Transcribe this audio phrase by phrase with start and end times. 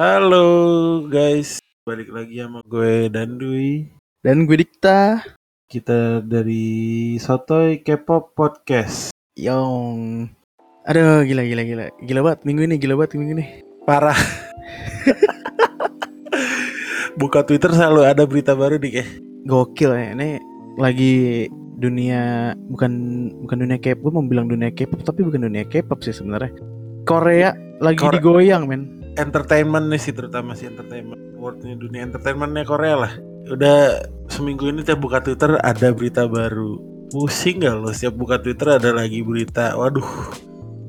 [0.00, 3.84] Halo guys, balik lagi sama gue dan Dwi.
[4.24, 5.20] Dan gue Dikta.
[5.68, 9.12] Kita dari Sotoy K-pop Podcast.
[9.36, 10.24] Yong.
[10.88, 11.84] Aduh, gila gila gila.
[12.00, 13.46] Gila banget minggu ini, gila banget minggu ini.
[13.84, 14.16] Parah.
[17.20, 19.06] Buka Twitter selalu ada berita baru dik ya.
[19.44, 20.16] Gokil ya.
[20.16, 20.40] Ini
[20.80, 21.44] lagi
[21.76, 22.92] dunia bukan
[23.44, 26.56] bukan dunia K-pop, gue mau bilang dunia K-pop tapi bukan dunia K-pop sih sebenarnya.
[27.04, 27.52] Korea
[27.84, 28.99] lagi Kore- digoyang, men.
[29.20, 31.20] Entertainment nih sih terutama sih entertainment.
[31.36, 33.12] Worldnya dunia entertainmentnya Korea lah.
[33.48, 36.80] Udah seminggu ini tiap buka Twitter ada berita baru.
[37.10, 37.90] Pusing gak lo?
[37.90, 39.74] Setiap buka Twitter ada lagi berita.
[39.76, 40.32] Waduh.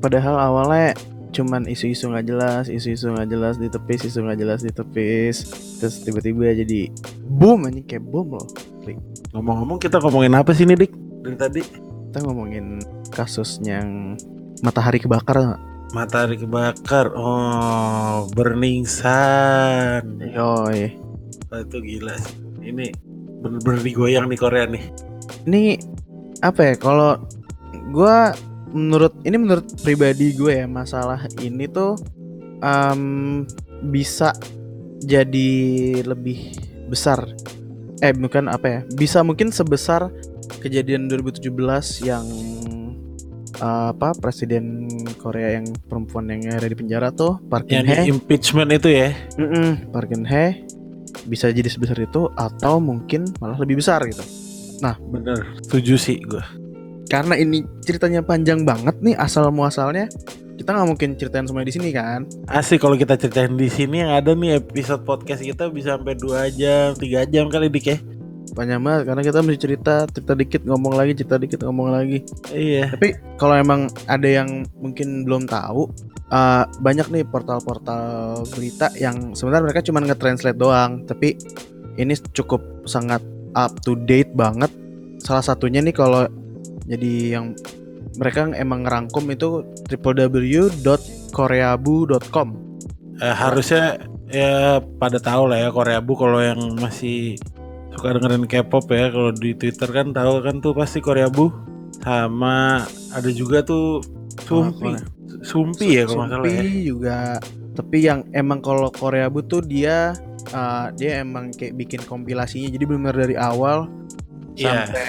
[0.00, 0.96] Padahal awalnya
[1.32, 5.36] cuman isu-isu nggak jelas, isu-isu nggak jelas ditepis, isu nggak jelas ditepis.
[5.80, 6.92] Terus tiba-tiba jadi
[7.26, 8.46] boom anjing kayak bom loh.
[9.32, 10.92] Ngomong-ngomong kita ngomongin apa sih nih dik?
[11.24, 11.62] Dari tadi?
[12.12, 14.14] Kita ngomongin kasus yang
[14.60, 15.56] matahari kebakar?
[15.92, 17.12] Matahari kebakar.
[17.12, 20.24] Oh, Burning Sun.
[20.24, 20.96] Yoi.
[21.52, 22.36] Wah, itu gila sih.
[22.64, 22.88] Ini
[23.42, 24.84] bener-bener digoyang nih Korea nih.
[25.42, 25.74] ini
[26.38, 27.18] apa ya kalau
[27.90, 28.30] gua
[28.70, 31.98] menurut ini menurut pribadi gue ya masalah ini tuh
[32.62, 33.42] em,
[33.90, 34.30] bisa
[35.02, 35.50] jadi
[36.06, 36.54] lebih
[36.86, 37.26] besar
[37.98, 40.14] eh bukan apa ya bisa mungkin sebesar
[40.62, 41.50] kejadian 2017
[42.06, 42.26] yang
[43.58, 44.86] eh, apa presiden
[45.22, 49.14] Korea yang perempuan yang ada di penjara tuh Park Geun Hye impeachment itu ya.
[49.38, 50.66] Mm-mm, Park Geun Hye
[51.22, 54.26] bisa jadi sebesar itu atau mungkin malah lebih besar gitu
[54.98, 55.38] Bener.
[55.62, 56.42] Setuju sih gue.
[57.06, 60.10] karena ini ceritanya panjang banget nih asal muasalnya
[60.52, 64.12] kita nggak mungkin ceritain semuanya di sini kan Asik kalau kita ceritain di sini yang
[64.12, 67.98] ada nih episode podcast kita bisa sampai 2 jam, 3 jam kali dik ya.
[68.52, 72.22] Panjang banget karena kita mesti cerita cerita dikit ngomong lagi cerita dikit ngomong lagi.
[72.52, 72.90] Iya.
[72.94, 75.88] tapi kalau emang ada yang mungkin belum tahu
[76.32, 81.36] eh, banyak nih portal-portal berita yang sebenarnya mereka cuma nge-translate doang tapi
[81.96, 83.20] ini cukup sangat
[83.52, 84.72] up to date banget.
[85.20, 86.24] Salah satunya nih kalau
[86.88, 87.52] jadi yang
[88.16, 92.72] mereka emang ngerangkum itu www.koreabu.com
[93.22, 94.02] Eh, harusnya
[94.34, 97.38] ya pada tahu lah ya Korea Bu kalau yang masih
[97.92, 101.52] suka dengerin K-pop ya kalau di Twitter kan tahu kan tuh pasti Korea Bu
[102.02, 102.82] sama
[103.12, 104.00] ada juga tuh
[104.42, 104.96] Sumpi.
[104.96, 105.04] Apa?
[105.44, 106.40] Sumpi ya kalau ya.
[106.40, 107.18] Sumpi juga
[107.72, 110.16] tapi yang emang kalau Korea Bu tuh dia
[110.50, 113.88] uh, dia emang kayak bikin kompilasinya jadi benar dari awal
[114.52, 114.84] Iya.
[114.84, 115.08] sampai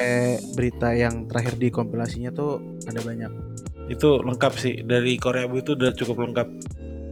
[0.55, 3.27] berita yang terakhir di kompilasinya tuh ada banyak
[3.91, 6.47] Itu lengkap sih dari Korea Bu itu udah cukup lengkap.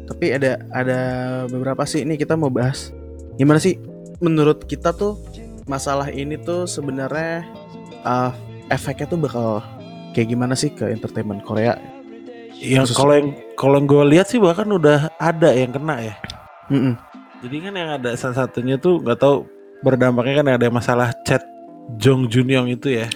[0.07, 0.99] tapi ada ada
[1.47, 2.91] beberapa sih ini kita mau bahas
[3.35, 3.75] gimana sih
[4.19, 5.19] menurut kita tuh
[5.65, 7.45] masalah ini tuh sebenarnya
[8.05, 8.31] uh,
[8.71, 9.49] efeknya tuh bakal
[10.15, 11.77] kayak gimana sih ke entertainment Korea
[12.61, 16.15] Yang kalau yang kalau yang gue lihat sih bahkan udah ada yang kena ya.
[16.69, 16.93] Mm-mm.
[17.41, 19.49] Jadi kan yang ada salah satunya tuh nggak tahu
[19.81, 21.41] berdampaknya kan ada masalah chat
[21.97, 23.09] Jong Junyong itu ya.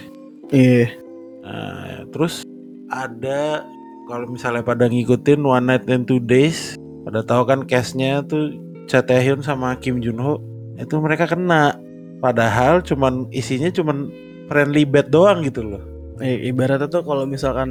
[0.50, 0.98] Iya.
[1.46, 2.42] Nah, terus
[2.90, 3.62] ada
[4.10, 6.74] kalau misalnya pada ngikutin One Night and Two Days,
[7.06, 8.50] pada tahu kan case-nya tuh
[8.90, 10.42] Cha Taehyun sama Kim Jun Ho
[10.74, 11.78] itu mereka kena.
[12.18, 14.08] Padahal cuman isinya cuman
[14.46, 15.82] friendly bet doang gitu loh.
[16.16, 17.68] Eh, ibaratnya tuh kalau misalkan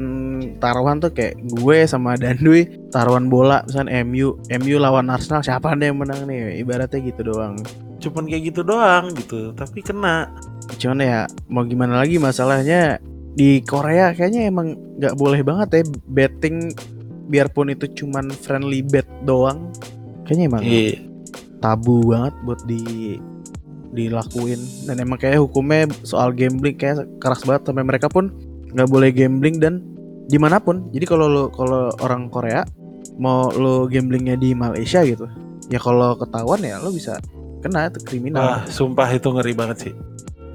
[0.62, 5.90] taruhan tuh kayak gue sama Dandui taruhan bola misalkan MU MU lawan Arsenal siapa nih
[5.90, 7.58] yang menang nih ibaratnya gitu doang
[7.98, 10.30] Cuman kayak gitu doang gitu, tapi kena.
[10.78, 11.20] cuman ya
[11.50, 13.02] mau gimana lagi masalahnya
[13.34, 16.70] di Korea kayaknya emang nggak boleh banget ya betting
[17.26, 19.74] biarpun itu cuman friendly bet doang
[20.22, 21.02] kayaknya emang Iya.
[21.58, 23.18] tabu banget buat di
[23.96, 28.30] dilakuin dan emang kayak hukumnya soal gambling kayak keras banget sampai mereka pun
[28.76, 29.80] nggak boleh gambling dan
[30.28, 32.68] di mana pun jadi kalau lo kalau orang Korea
[33.16, 35.26] mau lo gamblingnya di Malaysia gitu
[35.72, 37.18] ya kalau ketahuan ya lo bisa
[37.66, 39.94] kena itu kriminal Wah, sumpah itu ngeri banget sih.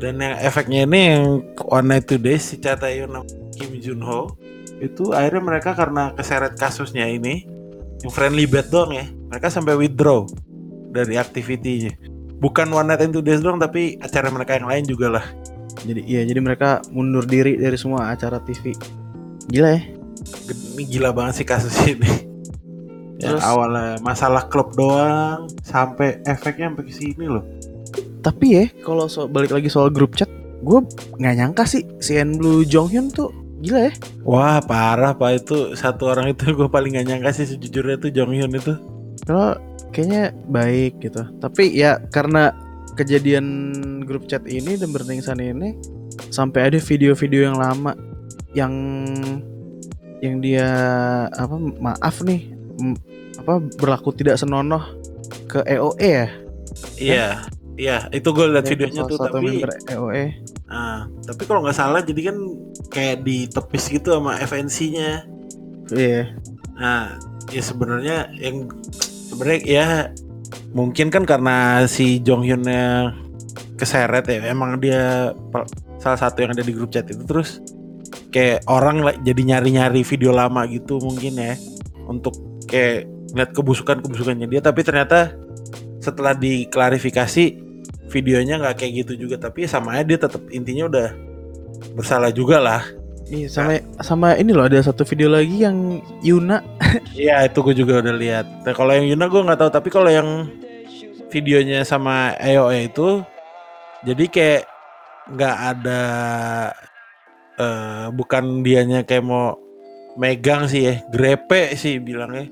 [0.01, 1.25] Dan yang efeknya ini yang
[1.67, 3.27] One Night Two Days si Cha sama
[3.59, 4.39] Kim Jun Ho
[4.81, 7.45] itu akhirnya mereka karena keseret kasusnya ini
[8.01, 9.05] yang friendly bet doang ya.
[9.29, 10.25] Mereka sampai withdraw
[10.95, 11.93] dari aktivitinya.
[12.41, 15.27] Bukan One Night and Two Days doang tapi acara mereka yang lain juga lah.
[15.81, 18.77] jadi iya jadi mereka mundur diri dari semua acara TV
[19.47, 19.83] gila ya
[20.77, 22.05] Ini gila banget sih kasus ini.
[23.17, 27.45] Ya, Terus- awalnya masalah klub doang sampai efeknya sampai ke sini loh.
[28.21, 30.29] tapi ya kalau so, balik lagi soal grup chat
[30.61, 30.81] gue
[31.17, 36.09] nggak nyangka sih si En Blue Jonghyun tuh gila ya Wah parah pak itu satu
[36.09, 38.73] orang itu gue paling gak nyangka sih sejujurnya tuh Jong Hyun itu.
[39.23, 39.57] kalau
[39.91, 41.23] kayaknya baik gitu.
[41.39, 42.55] Tapi ya karena
[42.99, 43.47] kejadian
[44.05, 45.79] grup chat ini dan berningsan ini
[46.29, 47.95] sampai ada video-video yang lama
[48.53, 48.75] yang
[50.21, 50.69] yang dia
[51.33, 52.53] apa maaf nih
[53.41, 54.85] apa berlaku tidak senonoh
[55.49, 56.29] ke EOE ya?
[57.01, 57.29] Iya,
[57.81, 60.25] iya itu gue liat Ya, videonya tuh satu tapi EOE
[60.69, 62.37] ah, tapi kalau nggak salah jadi kan
[62.93, 65.25] kayak ditepis gitu sama FNC-nya.
[65.95, 66.37] iya.
[66.81, 67.19] Nah,
[67.53, 68.71] ya sebenarnya yang
[69.31, 69.89] sebenarnya ya
[70.75, 73.15] mungkin kan karena si Jong Hyunnya
[73.79, 75.33] keseret ya, emang dia
[76.03, 77.23] salah satu yang ada di grup chat itu.
[77.23, 77.63] Terus
[78.35, 81.55] kayak orang jadi nyari-nyari video lama gitu mungkin ya
[82.11, 82.35] untuk
[82.67, 84.61] kayak ngeliat kebusukan-kebusukannya dia.
[84.61, 85.33] Tapi ternyata
[86.03, 87.45] setelah diklarifikasi
[88.11, 89.41] videonya nggak kayak gitu juga.
[89.41, 91.09] Tapi sama aja dia tetap intinya udah
[91.97, 92.85] bersalah juga lah
[93.31, 96.67] Iya sama sama ini loh ada satu video lagi yang Yuna
[97.15, 98.47] Iya itu gue juga udah lihat.
[98.67, 100.51] Nah, kalau yang Yuna gue nggak tahu tapi kalau yang
[101.31, 103.23] videonya sama EOE itu
[104.03, 104.63] jadi kayak
[105.31, 106.03] nggak ada
[107.55, 109.55] eh bukan dianya kayak mau
[110.19, 112.51] megang sih ya, grepe sih bilangnya.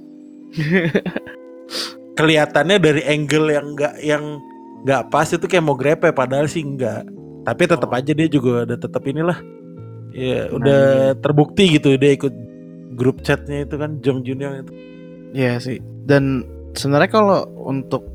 [2.19, 4.24] Kelihatannya dari angle yang nggak yang
[4.86, 7.02] nggak pas itu kayak mau grepe padahal sih enggak.
[7.42, 9.57] Tapi tetap aja dia juga udah tetap inilah.
[10.12, 10.82] Ya Nah, udah
[11.20, 12.32] terbukti gitu dia ikut
[12.99, 14.72] grup chatnya itu kan Jong Jun Young itu.
[15.37, 15.78] Iya sih
[16.08, 18.08] dan sebenarnya kalau untuk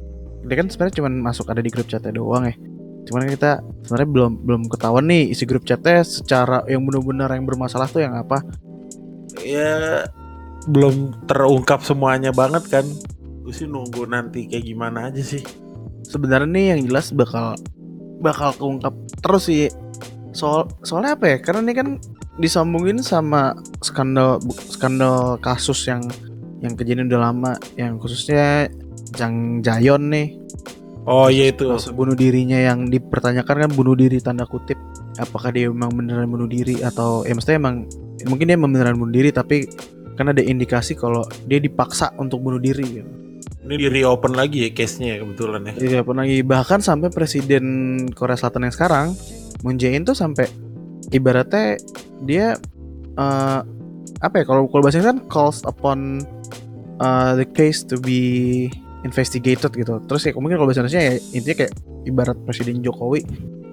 [0.44, 2.56] dia kan sebenarnya cuma masuk ada di grup chatnya doang ya.
[3.04, 7.88] Cuman kita sebenarnya belum belum ketahuan nih isi grup chatnya secara yang benar-benar yang bermasalah
[7.88, 8.44] tuh yang apa.
[9.44, 10.07] Ya
[10.68, 12.86] belum terungkap semuanya banget kan.
[13.44, 15.44] Gue sih nunggu nanti kayak gimana aja sih.
[16.07, 17.56] Sebenarnya nih yang jelas bakal
[18.24, 19.68] bakal keungkap terus sih
[20.33, 21.38] soal soalnya apa ya?
[21.39, 21.88] Karena ini kan
[22.41, 23.53] disambungin sama
[23.85, 26.01] skandal skandal kasus yang
[26.65, 28.68] yang kejadian udah lama yang khususnya
[29.13, 30.27] Jang Jayon nih.
[31.03, 31.68] Oh iya itu.
[31.68, 34.80] Kasus bunuh dirinya yang dipertanyakan kan bunuh diri tanda kutip.
[35.19, 37.85] Apakah dia memang beneran bunuh diri atau ya maksudnya emang
[38.25, 39.68] mungkin dia memang beneran bunuh diri tapi
[40.15, 43.12] kan ada indikasi kalau dia dipaksa untuk bunuh diri gitu.
[43.63, 45.74] ini di reopen lagi ya case nya kebetulan ya.
[45.80, 46.44] Iya pun lagi.
[46.44, 47.63] Bahkan sampai presiden
[48.12, 49.07] Korea Selatan yang sekarang
[49.63, 50.45] Moon Jae-in tuh sampai
[51.10, 51.80] ibaratnya
[52.24, 52.60] dia
[53.18, 53.62] eh,
[54.24, 56.24] apa ya kalau kalau bahasa Inggris kan calls upon
[57.04, 58.68] uh, the case to be
[59.04, 60.00] investigated gitu.
[60.07, 61.74] Terus ya mungkin kalau bahasa Indonesia ya intinya kayak
[62.07, 63.24] ibarat Presiden Jokowi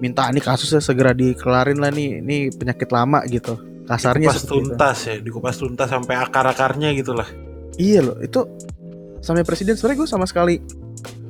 [0.03, 3.55] minta ini kasusnya segera dikelarin lah nih, ini penyakit lama gitu.
[3.87, 7.27] Kasarnya dikupas tuntas ya dikupas tuntas sampai akar akarnya gitu lah
[7.79, 8.39] Iya loh, itu
[9.25, 10.61] sampai presiden sebenarnya gue sama sekali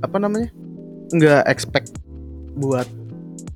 [0.01, 0.49] apa namanya
[1.11, 1.95] nggak expect
[2.55, 2.87] buat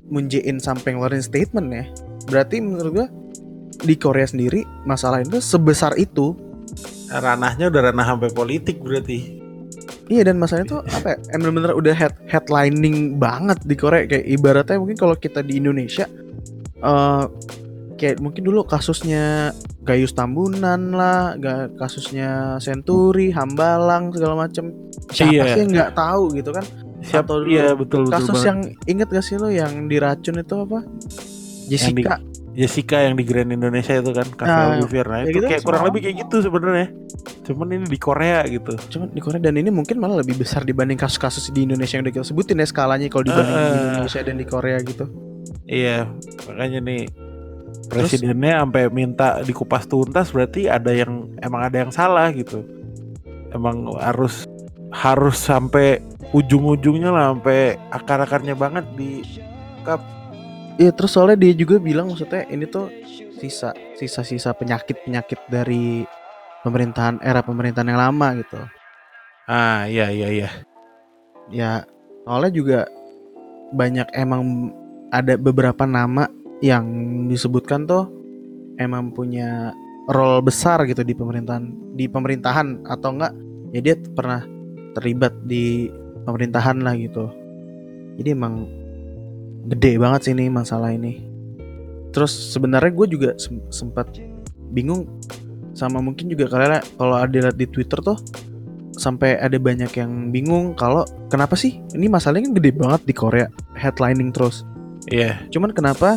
[0.08, 1.84] Moon Jae-in sampai ngeluarin statement ya.
[2.26, 3.06] Berarti menurut gue
[3.84, 6.34] di Korea sendiri masalah itu sebesar itu.
[7.06, 9.38] ranahnya udah ranah sampai politik berarti
[10.06, 11.18] Iya dan masalahnya tuh apa ya?
[11.34, 16.06] Yang bener-bener udah head headlining banget di Korea kayak ibaratnya mungkin kalau kita di Indonesia
[16.76, 17.24] eh
[17.96, 19.50] kayak mungkin dulu kasusnya
[19.86, 21.38] Gayus Tambunan lah,
[21.78, 24.74] kasusnya Senturi, Hambalang segala macem.
[25.14, 25.54] Siapa Iya.
[25.54, 26.66] sih nggak tahu gitu kan?
[27.00, 28.46] Siapa dulu iya betul betul Kasus banget.
[28.46, 30.78] yang inget gak sih lo yang diracun itu apa?
[31.66, 32.16] Jessica.
[32.52, 35.62] Jessica yang di Grand Indonesia itu kan Cafe Nah, Olivier nah ya itu gitu kayak
[35.62, 36.88] kurang lebih kayak gitu sebenarnya
[37.44, 40.96] cuman ini di Korea gitu Cuman di Korea dan ini mungkin malah lebih besar dibanding
[40.96, 43.86] kasus-kasus di Indonesia yang udah kita sebutin ya skalanya kalau dibanding di Eh.
[43.92, 45.04] Indonesia dan di Korea gitu.
[45.64, 45.98] Iya,
[46.46, 47.02] makanya nih
[47.86, 52.64] presidennya sampai minta dikupas tuntas berarti ada yang emang ada yang salah gitu.
[53.48, 54.48] Emang harus
[54.94, 56.02] harus sampai
[56.34, 59.22] ujung-ujungnya lah sampai akar-akarnya banget di
[60.76, 62.92] Iya terus soalnya dia juga bilang maksudnya ini tuh
[63.40, 66.04] sisa sisa-sisa penyakit-penyakit dari
[66.60, 68.60] pemerintahan era pemerintahan yang lama gitu.
[69.48, 70.50] ah iya iya iya.
[71.48, 71.70] Ya
[72.28, 72.78] soalnya juga
[73.72, 74.74] banyak emang
[75.08, 76.28] ada beberapa nama
[76.60, 76.84] yang
[77.30, 78.12] disebutkan tuh
[78.76, 79.72] emang punya
[80.12, 83.32] role besar gitu di pemerintahan di pemerintahan atau enggak
[83.72, 84.44] ya dia pernah
[84.96, 85.92] terlibat di
[86.24, 87.28] pemerintahan lah gitu.
[88.16, 88.64] Jadi emang
[89.68, 91.20] gede banget sih ini masalah ini.
[92.16, 94.08] Terus sebenarnya gue juga sem- sempat
[94.72, 95.04] bingung
[95.76, 98.16] sama mungkin juga karena kalau ada lihat di Twitter tuh
[98.96, 103.46] sampai ada banyak yang bingung kalau kenapa sih ini masalahnya kan gede banget di Korea
[103.76, 104.64] headlining terus.
[105.12, 106.16] Iya, Cuman kenapa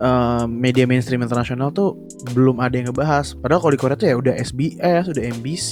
[0.00, 1.94] eh, media mainstream internasional tuh
[2.32, 3.36] belum ada yang ngebahas.
[3.36, 5.70] Padahal kalau di Korea tuh ya udah SBS, udah MBC.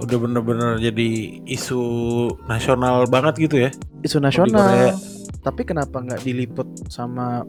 [0.00, 1.08] Udah bener-bener jadi
[1.44, 1.82] isu
[2.48, 3.70] nasional banget gitu ya.
[4.00, 4.96] isu nasional.
[5.40, 7.44] Tapi kenapa nggak diliput sama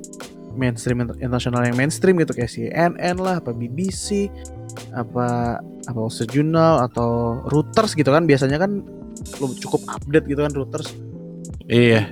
[0.55, 4.27] mainstream inter- internasional yang mainstream gitu kayak CNN lah, apa BBC,
[4.91, 8.83] apa apa Journal atau Reuters gitu kan biasanya kan
[9.63, 10.91] cukup update gitu kan Reuters.
[11.71, 12.11] Iya,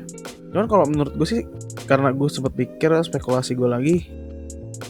[0.50, 1.42] Cuman kalau menurut gue sih
[1.86, 3.96] karena gue sempat pikir spekulasi gue lagi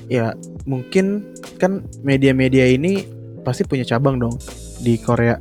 [0.07, 3.03] ya mungkin kan media-media ini
[3.43, 4.35] pasti punya cabang dong
[4.79, 5.35] di Korea.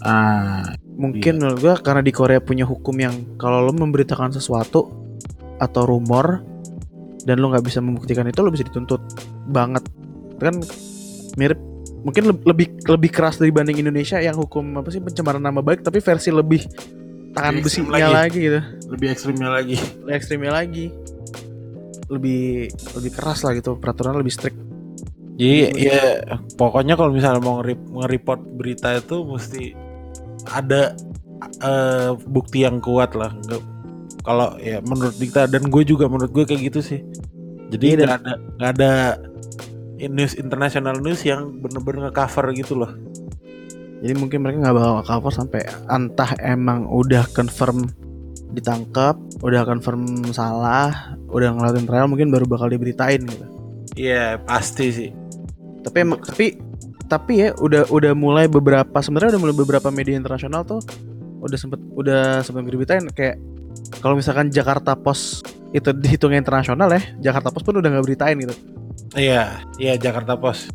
[0.00, 4.86] Ah, Mungkin menurut gua karena di Korea punya hukum yang kalau lo memberitakan sesuatu
[5.56, 6.44] atau rumor
[7.22, 9.00] dan lo nggak bisa membuktikan itu lo bisa dituntut
[9.44, 9.82] banget.
[10.36, 10.62] Kan
[11.34, 11.58] mirip
[12.04, 15.98] mungkin leb- lebih lebih keras dibanding Indonesia yang hukum apa sih pencemaran nama baik tapi
[15.98, 16.62] versi lebih
[17.32, 18.12] tangan Lebih besinya lagi.
[18.12, 18.38] lagi.
[18.40, 18.60] gitu.
[18.92, 19.76] lebih ekstrimnya lagi.
[19.98, 20.84] Lebih ekstrimnya lagi.
[22.06, 22.42] Lebih
[22.94, 24.58] lebih keras lah gitu peraturan lebih strict.
[25.34, 26.22] Jadi ya
[26.54, 29.74] pokoknya kalau misalnya mau nge- nge-report berita itu mesti
[30.46, 30.94] ada
[31.60, 33.34] eh, bukti yang kuat lah.
[34.24, 37.00] Kalau ya menurut Dikta dan gue juga menurut gue kayak gitu sih.
[37.74, 38.92] Jadi Iya, nggak ada nggak ada
[40.04, 42.92] news international news yang bener-bener nge-cover gitu loh.
[44.04, 45.60] Jadi mungkin mereka nggak bakal cover sampai
[45.90, 47.88] entah emang udah confirm
[48.54, 53.46] ditangkap, udah confirm salah, udah ngelakuin trial mungkin baru bakal diberitain gitu.
[53.98, 55.10] Iya pasti sih.
[55.84, 56.56] Tapi emang tapi
[57.04, 60.80] tapi ya udah udah mulai beberapa sebenarnya udah mulai beberapa media internasional tuh
[61.44, 63.36] udah sempet udah sempet diberitain kayak
[64.00, 68.54] kalau misalkan Jakarta Post itu dihitungnya internasional ya, Jakarta Post pun udah nggak beritain gitu.
[69.18, 70.70] Iya iya Jakarta Post.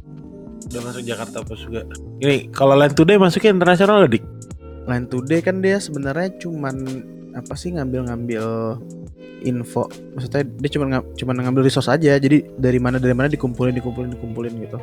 [0.70, 1.88] Udah masuk Jakarta Post juga.
[2.20, 4.24] Ini kalau Line Today masuknya internasional dik.
[4.86, 6.76] Line Today kan dia sebenarnya cuman
[7.34, 8.78] apa sih ngambil-ngambil
[9.44, 9.88] info?
[10.16, 12.18] Maksudnya dia cuma cuman ngambil resource aja.
[12.20, 14.78] Jadi dari mana dari mana dikumpulin dikumpulin dikumpulin gitu.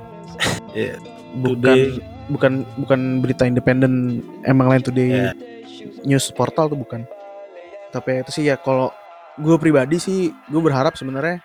[0.77, 1.01] Iya.
[1.37, 2.01] bukan Today.
[2.33, 5.09] bukan bukan berita independen emang Line Today.
[5.09, 5.33] Iya.
[6.05, 7.05] news portal tuh bukan.
[7.93, 8.93] Tapi itu sih ya kalau
[9.37, 11.41] gue pribadi sih gue berharap sebenarnya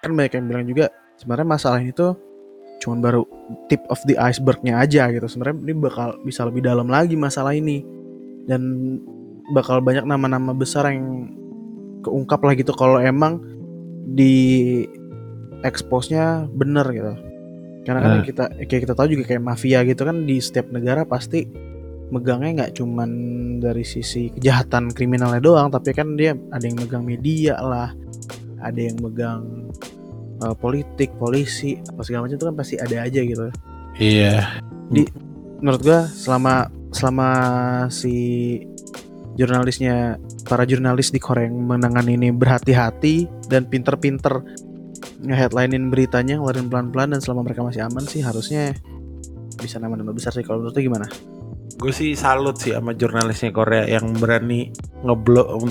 [0.00, 0.86] kan banyak yang bilang juga
[1.20, 2.16] sebenarnya masalah ini tuh
[2.80, 3.22] cuman baru
[3.68, 5.28] tip of the icebergnya aja gitu.
[5.28, 7.84] Sebenarnya ini bakal bisa lebih dalam lagi masalah ini.
[8.48, 8.62] Dan
[9.50, 11.30] bakal banyak nama-nama besar yang
[12.00, 13.42] keungkap lah gitu kalau emang
[14.10, 14.82] di
[15.62, 17.14] expose-nya bener gitu.
[17.84, 21.04] Karena kan yang kita kayak kita tahu juga kayak mafia gitu kan di setiap negara
[21.08, 21.48] pasti
[22.10, 23.10] megangnya nggak cuman
[23.62, 27.94] dari sisi kejahatan kriminalnya doang tapi kan dia ada yang megang media lah
[28.60, 29.70] ada yang megang
[30.42, 33.46] uh, politik polisi apa segala macam itu kan pasti ada aja gitu.
[33.98, 34.58] Iya.
[35.62, 37.28] menurut gua selama selama
[37.92, 38.14] si
[39.40, 44.44] jurnalisnya para jurnalis di Korea yang menangani ini berhati-hati dan pinter-pinter
[45.24, 48.76] nge-headlinein beritanya ngeluarin pelan-pelan dan selama mereka masih aman sih harusnya
[49.56, 51.08] bisa nama-nama besar sih kalau menurut gimana?
[51.80, 54.68] Gue sih salut sih sama jurnalisnya Korea yang berani
[55.00, 55.64] ngeblok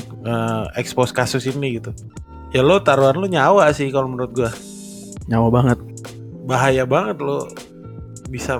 [0.73, 1.93] expose kasus ini gitu.
[2.49, 4.49] Ya lo taruhan lo nyawa sih kalau menurut gua.
[5.29, 5.77] Nyawa banget.
[6.49, 7.45] Bahaya banget lo
[8.33, 8.57] bisa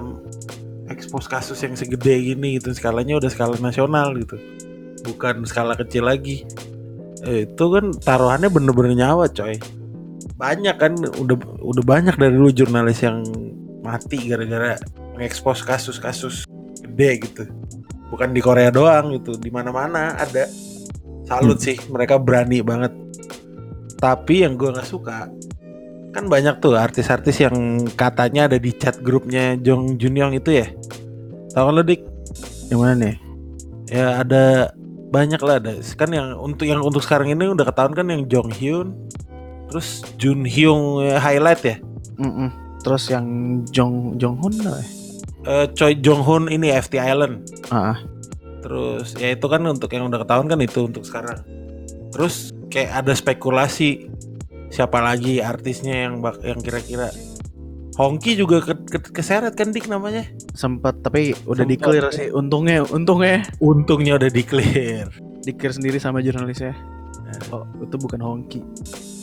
[0.94, 2.70] expose kasus yang segede gini gitu.
[2.78, 4.38] Skalanya udah skala nasional gitu.
[5.06, 6.44] Bukan skala kecil lagi.
[7.28, 9.60] Eh, itu kan taruhannya bener-bener nyawa coy.
[10.40, 13.24] Banyak kan udah udah banyak dari lu jurnalis yang
[13.84, 14.80] mati gara-gara
[15.16, 16.48] mengekspos kasus-kasus
[16.84, 17.44] gede gitu.
[18.10, 20.48] Bukan di Korea doang gitu, di mana-mana ada.
[21.28, 22.96] Salut sih, mereka berani banget.
[24.00, 25.30] Tapi yang gue nggak suka
[26.10, 30.68] kan banyak tuh artis-artis yang katanya ada di chat grupnya Jong Junyong itu ya.
[31.54, 32.02] Kan lo dik?
[32.70, 33.16] Yang mana nih?
[33.90, 34.74] Ya ada
[35.10, 35.74] banyak lah ada.
[35.98, 38.94] Kan yang untuk yang untuk sekarang ini udah ketahuan kan yang Jong Hyun,
[39.68, 41.78] terus Jun Hyung eh, highlight ya.
[42.22, 42.50] Mm-mm.
[42.86, 43.26] Terus yang
[43.74, 44.78] Jong Jong Hun lah.
[44.80, 44.88] ya?
[45.50, 47.48] Eh, Choi Jong Hoon ini FT Island.
[47.72, 47.98] Ah, ah.
[48.60, 51.42] Terus ya itu kan untuk yang udah ketahuan kan itu untuk sekarang.
[52.12, 54.12] Terus kayak ada spekulasi
[54.70, 57.10] siapa lagi artisnya yang bak yang kira-kira
[58.00, 60.24] Hongki juga ke, ke- keseret kan dik namanya.
[60.56, 61.72] sempat tapi udah Sempat.
[61.76, 62.28] di-clear sih.
[62.32, 65.12] Untungnya untungnya Untungnya udah di clear.
[65.44, 66.72] di-clear sendiri sama jurnalisnya.
[67.20, 67.40] Nah.
[67.52, 68.64] Oh, itu bukan Hongki.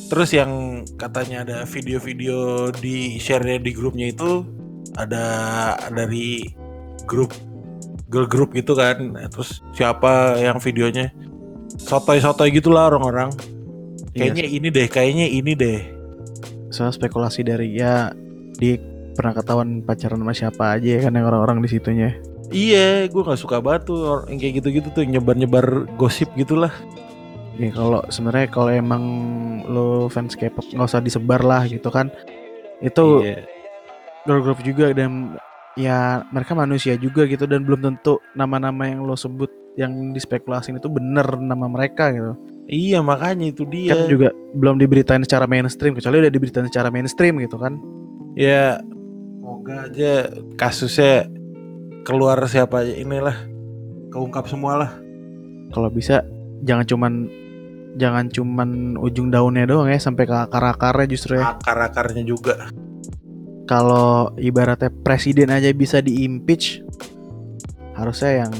[0.06, 0.50] Terus yang
[0.94, 4.44] katanya ada video-video di share di grupnya itu
[4.94, 5.24] ada
[5.88, 6.44] dari
[7.04, 7.32] grup
[8.06, 9.16] girl group gitu kan.
[9.16, 11.10] Nah, Terus siapa yang videonya
[11.74, 13.32] sotoy-sotoy gitulah orang-orang.
[14.12, 15.80] Iya, Kayaknya ini deh, kayaknya ini deh.
[16.66, 18.12] soal spekulasi dari ya
[18.56, 18.80] di
[19.16, 22.10] pernah ketahuan pacaran sama siapa aja ya kan yang orang-orang di situnya.
[22.52, 26.70] Iya, gue nggak suka banget tuh or- yang kayak gitu-gitu tuh yang nyebar-nyebar gosip gitulah.
[27.56, 29.02] Ya kalau sebenarnya kalau emang
[29.66, 32.12] lo fans K-pop nggak usah disebar lah gitu kan.
[32.84, 33.48] Itu Iya.
[34.28, 35.40] girl group juga dan
[35.74, 40.88] ya mereka manusia juga gitu dan belum tentu nama-nama yang lo sebut yang dispekulasin itu
[40.88, 42.32] bener nama mereka gitu.
[42.66, 43.94] Iya, makanya itu dia.
[43.94, 47.78] Kan juga belum diberitain secara mainstream kecuali udah diberitain secara mainstream gitu kan.
[48.36, 50.28] Ya, semoga aja
[50.60, 51.24] kasusnya
[52.04, 53.32] keluar siapa aja inilah
[54.12, 54.90] keungkap semua lah.
[55.72, 56.20] Kalau bisa
[56.60, 57.12] jangan cuman
[57.96, 61.56] jangan cuman ujung daunnya doang ya sampai ke akar-akarnya justru ya.
[61.56, 62.68] Akar-akarnya juga.
[63.64, 66.84] Kalau ibaratnya presiden aja bisa di impeach
[67.96, 68.52] harusnya yang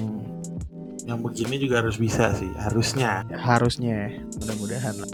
[1.07, 3.97] yang begini juga harus bisa sih harusnya Ya, harusnya
[4.41, 5.11] mudah-mudahan lah.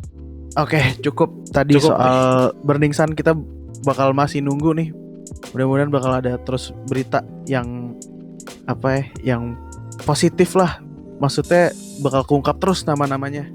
[0.56, 3.36] Oke, cukup tadi Cukup soal Burning Sun kita
[3.82, 4.88] bakal masih nunggu nih.
[5.52, 7.98] Mudah-mudahan bakal ada terus berita yang
[8.66, 8.88] apa
[9.22, 9.58] ya, yang
[10.06, 10.80] positif lah.
[11.22, 11.70] Maksudnya
[12.02, 13.46] bakal keungkap terus nama-namanya.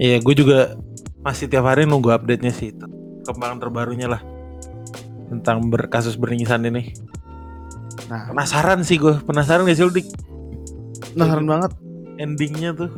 [0.00, 0.74] Iya, gue juga
[1.20, 2.86] masih tiap hari nunggu update-nya sih itu.
[3.24, 4.20] Kembangan terbarunya lah
[5.32, 6.92] tentang ber kasus beringsan ini.
[8.08, 10.06] Nah, Penasaran sih gue, penasaran gak sih lu Dik?
[11.14, 11.72] penasaran banget.
[12.14, 12.90] endingnya tuh?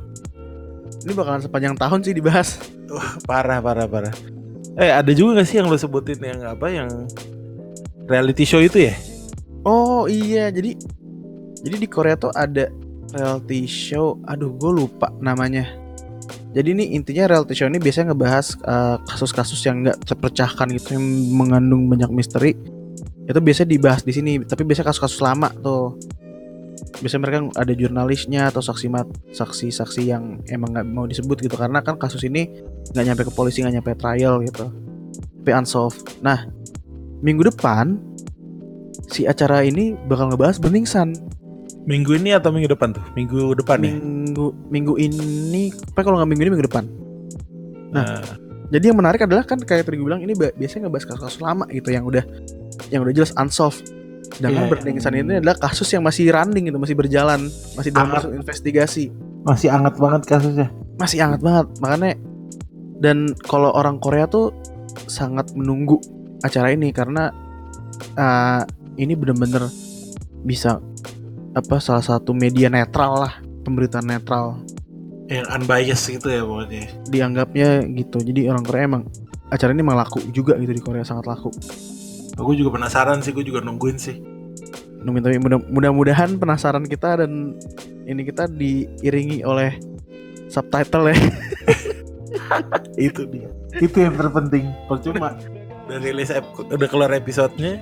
[1.07, 2.59] Ini bakalan sepanjang tahun sih dibahas.
[2.91, 4.15] Wah, parah, parah, parah.
[4.77, 7.09] Eh, ada juga gak sih yang lo sebutin yang apa yang
[8.05, 8.95] reality show itu ya?
[9.65, 10.77] Oh iya, jadi
[11.65, 12.69] jadi di Korea tuh ada
[13.17, 14.21] reality show.
[14.29, 15.65] Aduh, gue lupa namanya.
[16.53, 21.05] Jadi ini intinya reality show ini biasanya ngebahas eh, kasus-kasus yang nggak terpecahkan gitu, yang
[21.33, 22.53] mengandung banyak misteri.
[23.27, 24.45] Itu biasanya dibahas di sini.
[24.45, 25.97] Tapi biasanya kasus-kasus lama tuh.
[27.01, 31.81] Biasanya mereka ada jurnalisnya atau saksi mat, saksi-saksi yang emang nggak mau disebut gitu karena
[31.81, 32.49] kan kasus ini
[32.93, 34.69] nggak nyampe ke polisi, nggak nyampe trial gitu.
[35.43, 36.21] Tapi unsolved.
[36.21, 36.49] Nah,
[37.25, 37.97] minggu depan
[39.09, 41.17] si acara ini bakal ngebahas Burning Sun.
[41.87, 43.05] Minggu ini atau minggu depan tuh?
[43.15, 43.95] Minggu depan ya?
[43.95, 46.85] Minggu minggu ini, apa kalau nggak minggu ini minggu depan.
[47.95, 48.21] Nah,
[48.67, 51.95] Jadi yang menarik adalah kan kayak tadi gue bilang ini biasanya ngebahas kasus-kasus lama gitu
[51.95, 52.27] yang udah
[52.91, 53.95] yang udah jelas unsolved.
[54.35, 57.47] Sedangkan Iya, Burning Sun ini adalah kasus yang masih running gitu, masih berjalan,
[57.79, 59.05] masih dalam proses investigasi,
[59.47, 60.69] masih hangat banget kasusnya.
[60.97, 61.67] masih hangat banget.
[61.79, 62.13] Makanya
[62.99, 64.51] dan kalau orang Korea tuh
[65.07, 66.01] sangat menunggu
[66.41, 67.29] acara ini karena
[68.17, 68.65] uh,
[68.97, 69.69] ini bener-bener
[70.41, 70.81] bisa
[71.53, 73.35] apa salah satu media netral lah
[73.65, 74.61] pemberitaan netral
[75.27, 76.83] Yang unbiased gitu ya pokoknya.
[77.11, 79.03] dianggapnya gitu jadi orang Korea emang
[79.51, 81.51] acara ini emang laku juga gitu di Korea sangat laku
[82.37, 84.21] Aku juga penasaran sih, gue juga nungguin sih.
[85.01, 87.57] Nungguin tapi mudah- mudah-mudahan penasaran kita dan
[88.05, 89.77] ini kita diiringi oleh
[90.47, 91.17] subtitle ya
[93.09, 93.49] itu dia.
[93.75, 94.69] Itu yang terpenting.
[94.85, 95.35] Percuma
[95.87, 96.31] udah rilis
[96.67, 97.79] udah keluar episodenya,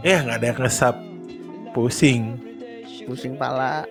[0.00, 0.96] ya nggak ada yang ngesap.
[1.72, 2.36] Pusing.
[3.02, 3.82] pusing pala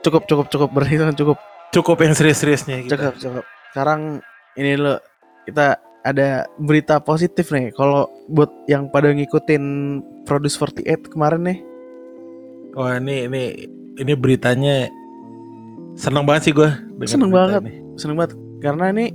[0.00, 1.34] cukup cukup cukup berhitung cukup
[1.72, 2.94] Cukup yang serius-seriusnya gitu.
[2.94, 4.22] cukup cukup sekarang
[4.54, 5.02] ini lo
[5.42, 9.64] kita ada berita positif nih kalau buat yang pada ngikutin
[10.24, 11.58] Produce 48 kemarin nih
[12.70, 13.42] Wah ini ini
[13.98, 14.86] ini beritanya
[15.98, 16.70] seneng banget sih gue.
[17.04, 17.62] Seneng banget.
[17.98, 18.32] seneng banget
[18.64, 19.12] karena ini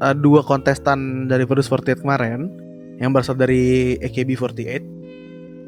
[0.00, 2.48] uh, dua kontestan dari Produce 48 kemarin
[3.02, 4.82] yang berasal dari AKB48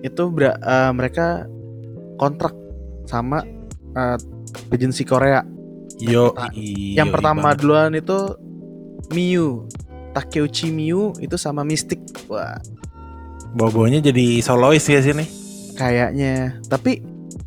[0.07, 1.45] itu bera- uh, mereka
[2.17, 2.55] kontrak
[3.11, 3.43] sama
[3.99, 4.17] uh,
[4.71, 5.43] agensi Korea.
[5.97, 7.61] Yo, iyo, yang pertama banget.
[7.65, 8.19] duluan itu
[9.17, 9.65] Miyu,
[10.17, 12.01] Takeuchi Miyu itu sama Mystic.
[12.33, 12.57] Wah,
[13.53, 15.29] bawa-bawanya jadi solois ya sini.
[15.77, 16.57] kayaknya.
[16.73, 17.05] Tapi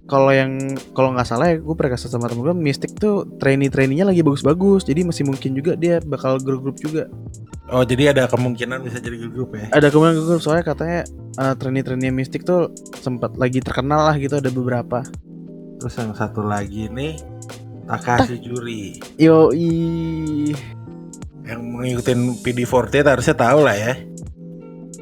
[0.10, 3.70] kalau yang kalau nggak salah ya gue pernah kasih sama temen gue Mystic tuh trainee
[3.70, 7.06] trainee lagi bagus-bagus jadi masih mungkin juga dia bakal grup-grup juga
[7.70, 9.70] Oh jadi ada kemungkinan bisa jadi grup ya?
[9.70, 11.06] ada kemungkinan grup soalnya katanya
[11.38, 15.06] uh, trainee-trainee Mystic tuh sempat lagi terkenal lah gitu ada beberapa
[15.78, 17.22] Terus yang satu lagi nih
[17.86, 19.54] Takashi Juri yo
[21.50, 23.94] yang mengikutin PD48 harusnya tahu lah ya.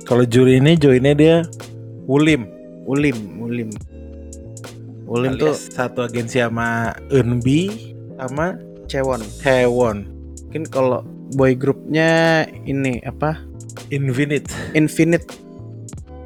[0.08, 1.36] Kalau Juri ini joinnya dia
[2.08, 2.48] Ulim.
[2.88, 3.70] Ulim Ulim
[5.12, 8.56] Ulim tuh alias satu agensi sama Eunbi sama
[8.88, 10.08] Cewon Hewon.
[10.48, 11.04] mungkin kalau
[11.36, 13.44] boy grupnya ini apa
[13.92, 14.48] Infinite.
[14.72, 15.28] Infinite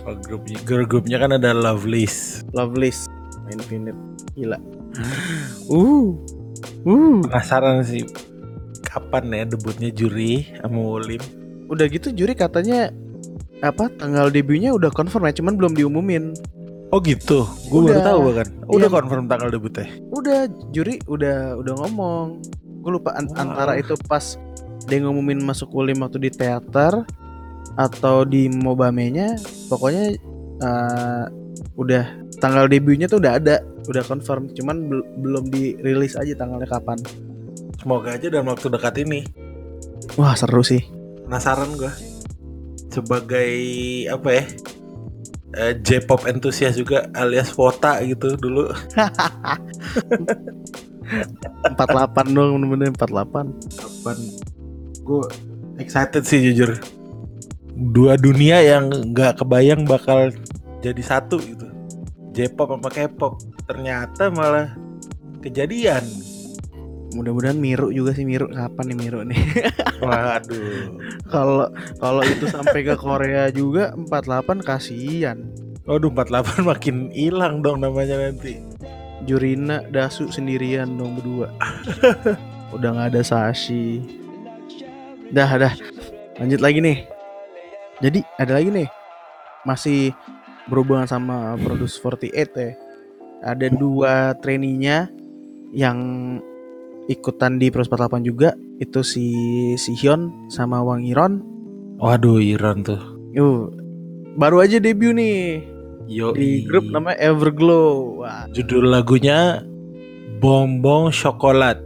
[0.06, 2.46] Kalau grupnya girl grupnya kan ada Lovelace.
[2.54, 3.10] Loveless
[3.50, 3.98] Infinite
[4.38, 4.62] gila
[5.74, 6.14] uh
[6.86, 8.06] uh Penasaran sih
[8.92, 11.00] kapan ya debutnya Juri sama
[11.72, 12.92] udah gitu juri katanya
[13.64, 16.36] apa tanggal debutnya udah confirm ya cuman belum diumumin
[16.92, 18.48] Oh gitu, gue baru tahu bahkan.
[18.68, 18.96] Udah Iya.
[19.00, 19.88] confirm tanggal debutnya.
[20.12, 20.44] udah
[20.76, 22.44] juri udah udah ngomong
[22.84, 23.48] gue lupa an- Wow.
[23.48, 24.36] antara itu pas
[24.84, 27.08] dia ngumumin masuk ulim waktu di teater
[27.80, 29.40] atau di mobamenya
[29.72, 30.20] pokoknya
[30.60, 31.24] eh,
[31.80, 32.04] udah
[32.44, 37.00] tanggal debutnya tuh udah ada udah confirm cuman bel- belum dirilis aja tanggalnya kapan
[37.82, 39.26] Semoga aja dalam waktu dekat ini.
[40.14, 40.86] wah seru sih
[41.26, 41.90] Penasaran gue.
[42.92, 43.50] Sebagai
[44.12, 44.44] apa ya?
[45.52, 48.70] eh, J-pop entusias juga alias Vota gitu dulu.
[51.12, 51.76] 48
[52.32, 54.18] dong bener-bener 48 Kapan
[55.02, 55.26] gue
[55.82, 56.78] excited sih jujur.
[57.74, 60.30] Dua dunia yang nggak kebayang bakal
[60.80, 61.68] jadi satu gitu.
[62.32, 63.34] J-pop sama K-pop.
[63.66, 64.72] Ternyata malah
[65.42, 66.04] kejadian.
[67.14, 69.42] Mudah-mudahan Miru juga sih Miru kapan nih Miru nih
[70.04, 70.98] Waduh.
[71.30, 71.68] kalau
[72.00, 75.38] kalau itu sampai ke Korea juga 48 kasihan
[75.82, 78.62] Waduh 48 makin hilang dong namanya nanti.
[79.26, 81.50] Jurina Dasu sendirian dong berdua.
[82.76, 84.02] Udah nggak ada Sashi.
[85.34, 85.74] Dah, dah.
[86.38, 86.98] Lanjut lagi nih.
[87.98, 88.90] Jadi ada lagi nih.
[89.66, 90.14] Masih
[90.70, 92.72] berhubungan sama Produce 48 ya.
[93.42, 95.10] Ada dua trainee-nya
[95.74, 95.98] yang
[97.12, 98.50] ikutan di Produce 48 juga.
[98.78, 99.28] Itu si
[99.76, 101.44] si Hyun sama Wang Iron.
[102.00, 102.98] Waduh, Iran tuh.
[103.32, 103.70] Yuh,
[104.36, 105.62] baru aja debut nih
[106.10, 108.20] Yo, di grup namanya Everglow.
[108.20, 109.62] Wah, judul lagunya
[110.42, 111.78] Bonbon Coklat.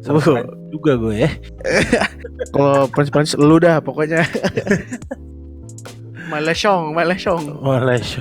[0.00, 0.46] Sama Uh.
[0.68, 1.30] juga gue ya.
[2.54, 4.24] kalau Prince lu dah pokoknya.
[6.28, 7.60] Malesong, Malesong.
[7.64, 8.20] Malaysia.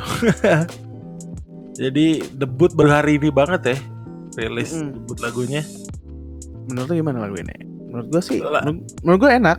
[1.76, 3.78] Jadi debut baru hari ini banget ya.
[4.38, 4.90] Rilis Mm.
[4.96, 5.62] debut lagunya.
[6.68, 7.56] Menurut lu gimana lagu ini?
[7.88, 8.62] Menurut gua sih, Lah.
[8.68, 9.58] menurut, menurut gua enak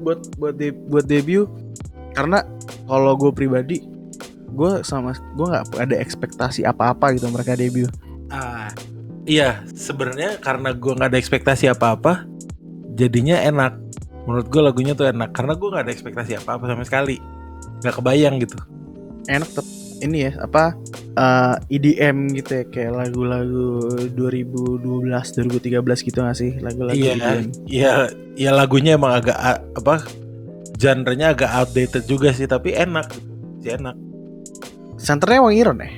[0.00, 1.46] buat buat de- buat debut
[2.16, 2.42] karena
[2.88, 3.84] kalau gue pribadi
[4.50, 7.86] gue sama gue nggak ada ekspektasi apa-apa gitu mereka debut.
[8.34, 8.66] Ah,
[9.22, 12.26] iya, sebenarnya karena gue nggak ada ekspektasi apa-apa,
[12.98, 13.78] jadinya enak.
[14.26, 17.22] Menurut gue lagunya tuh enak karena gue nggak ada ekspektasi apa-apa sama sekali,
[17.86, 18.58] nggak kebayang gitu.
[19.30, 19.66] Enak tep
[20.00, 20.74] ini ya apa
[21.14, 24.80] eh, EDM gitu ya kayak lagu-lagu 2012
[25.12, 27.44] 2013 gitu gak sih lagu-lagu Iya, EDM.
[27.66, 27.92] iya,
[28.34, 29.36] iya lagunya emang agak
[29.76, 30.04] apa,
[30.76, 33.12] genre-nya agak outdated juga sih, tapi enak,
[33.60, 33.96] sih enak.
[34.96, 35.90] Senternya Wang Iron ya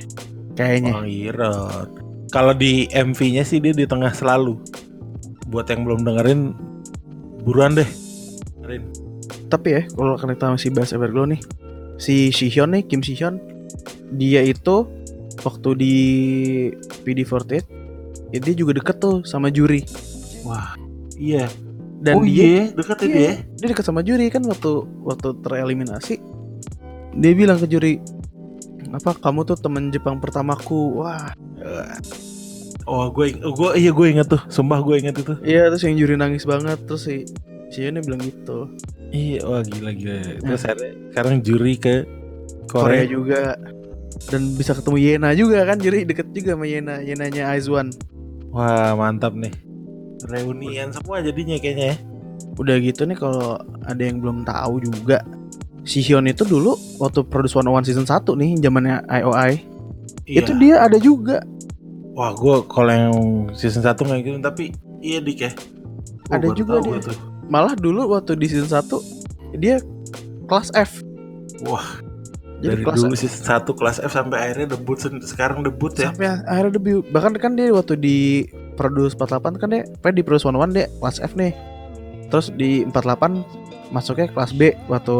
[0.53, 0.91] kayaknya.
[0.95, 1.87] Oh Iron.
[2.27, 4.57] Kalau di MV-nya sih dia di tengah selalu.
[5.47, 6.41] Buat yang belum dengerin,
[7.43, 7.85] buruan deh.
[8.57, 8.83] Dengerin.
[9.47, 11.37] Tapi ya kalau kita masih bahas Everglow nih,
[12.01, 13.37] si Shihyun nih Kim Shihyun,
[14.13, 14.85] dia itu
[15.41, 15.95] waktu di
[17.01, 17.65] PD48
[18.29, 19.81] ya dia juga deket tuh sama juri
[20.43, 20.75] Wah,
[21.15, 21.47] iya.
[21.99, 23.33] dan oh dia iya, deket ya Iya, dia.
[23.55, 24.71] dia deket sama juri kan waktu
[25.01, 26.15] waktu tereliminasi
[27.13, 28.01] dia bilang ke juri
[28.89, 31.33] apa kamu tuh temen Jepang pertamaku wah
[32.83, 34.43] Oh, gue, gue, iya gue inget tuh.
[34.51, 35.39] Sumpah gue inget itu.
[35.39, 37.23] iya terus yang juri nangis banget terus si
[37.71, 38.67] Shihyunnya bilang gitu
[39.07, 40.19] Iya, wah gila gila.
[40.43, 42.03] Terus akhirnya sekarang juri ke
[42.67, 43.07] Korea Korea.
[43.07, 43.41] juga
[44.27, 47.89] dan bisa ketemu Yena juga kan juri deket juga sama Yena Yenanya Aizwan
[48.49, 49.49] Wah mantap nih.
[50.23, 51.97] Reunian semua jadinya kayaknya ya.
[52.53, 55.25] udah gitu nih kalau ada yang belum tahu juga
[55.83, 59.53] si Hyun itu dulu waktu Produce 101 season 1 nih zamannya IOI
[60.23, 60.39] Iya.
[60.39, 61.43] itu dia ada juga
[62.13, 63.15] Wah gue kalau yang
[63.51, 65.51] season 1 nggak gitu tapi iya dik ya.
[66.23, 66.87] Gua Ada juga dia.
[66.87, 67.17] gua tuh.
[67.43, 68.87] malah dulu waktu di season 1
[69.57, 69.83] dia
[70.45, 71.03] kelas F
[71.65, 71.83] Wah
[72.63, 76.09] jadi dari kelas dulu season 1 kelas F sampai akhirnya debut sekarang debut ya.
[76.09, 78.17] sampai akhirnya debut bahkan kan dia waktu di
[78.73, 81.53] Produce 48 kan dia pernah di Produce 101 dia kelas F nih
[82.27, 85.15] terus di 48 masuknya kelas B waktu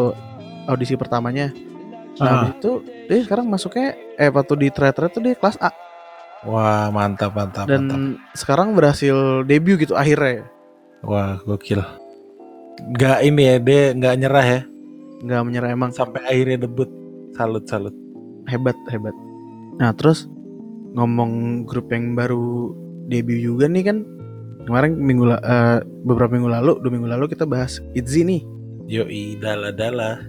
[0.66, 1.52] audisi pertamanya
[2.16, 2.30] nah Ah.
[2.46, 2.72] habis itu
[3.06, 5.70] dia sekarang masuknya eh waktu di trailer tuh dia kelas A
[6.44, 8.00] Wah mantap mantap dan mantap.
[8.34, 10.46] sekarang berhasil debut gitu akhirnya
[11.02, 11.84] Wah gokil.
[12.96, 14.62] Gak ini ya dia nggak nyerah ya
[15.20, 16.88] nggak menyerah emang sampai akhirnya debut.
[17.34, 17.96] Salut salut.
[18.46, 19.16] hebat hebat
[19.80, 20.30] nah terus
[20.94, 22.76] ngomong grup yang baru
[23.10, 23.98] debut juga nih kan
[24.70, 28.42] kemarin minggu eh, beberapa minggu lalu dua minggu lalu kita bahas Itzy nih
[28.84, 30.20] Yoi dala dala.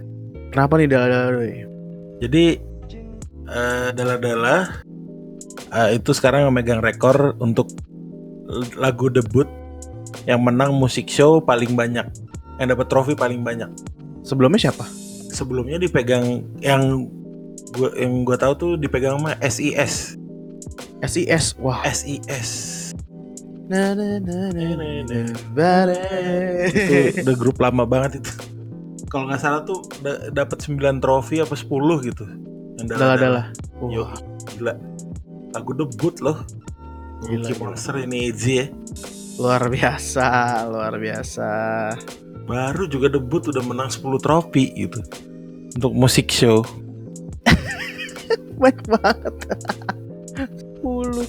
[0.49, 1.35] kenapa nih dala
[2.23, 2.45] Jadi
[3.51, 4.81] eh, dala-dala
[5.75, 7.69] eh, itu sekarang yang megang rekor untuk
[8.79, 9.45] lagu debut
[10.23, 12.07] yang menang musik show paling banyak,
[12.57, 13.67] yang dapat trofi paling banyak.
[14.25, 15.04] sebelumnya siapa
[15.35, 16.23] Sebelumnya dipegang
[16.63, 17.11] yang
[17.75, 20.15] gua yang gua tahu tuh dipegang sama SIS.
[21.03, 22.49] SIS wah SIS.
[23.65, 25.97] na na na na na itu bare.
[27.17, 28.31] udah grup lama banget itu.
[29.09, 31.67] Kalau nggak salah tuh da- dapat 9 trofi apa 10
[32.05, 32.25] gitu.
[32.77, 33.49] Yang dala-dala
[33.89, 34.13] Yo, Wah,
[34.53, 34.73] gila.
[35.51, 36.45] Lagu debut loh.
[37.25, 37.63] Gila, Rookie gila.
[37.73, 38.65] Monster ini Easy ya.
[39.35, 40.27] luar biasa
[40.71, 41.49] luar biasa
[42.45, 45.01] Baru juga debut udah menang 10 trofi gitu.
[45.73, 46.61] Untuk musik show.
[48.61, 49.33] banyak banget
[50.81, 51.25] 10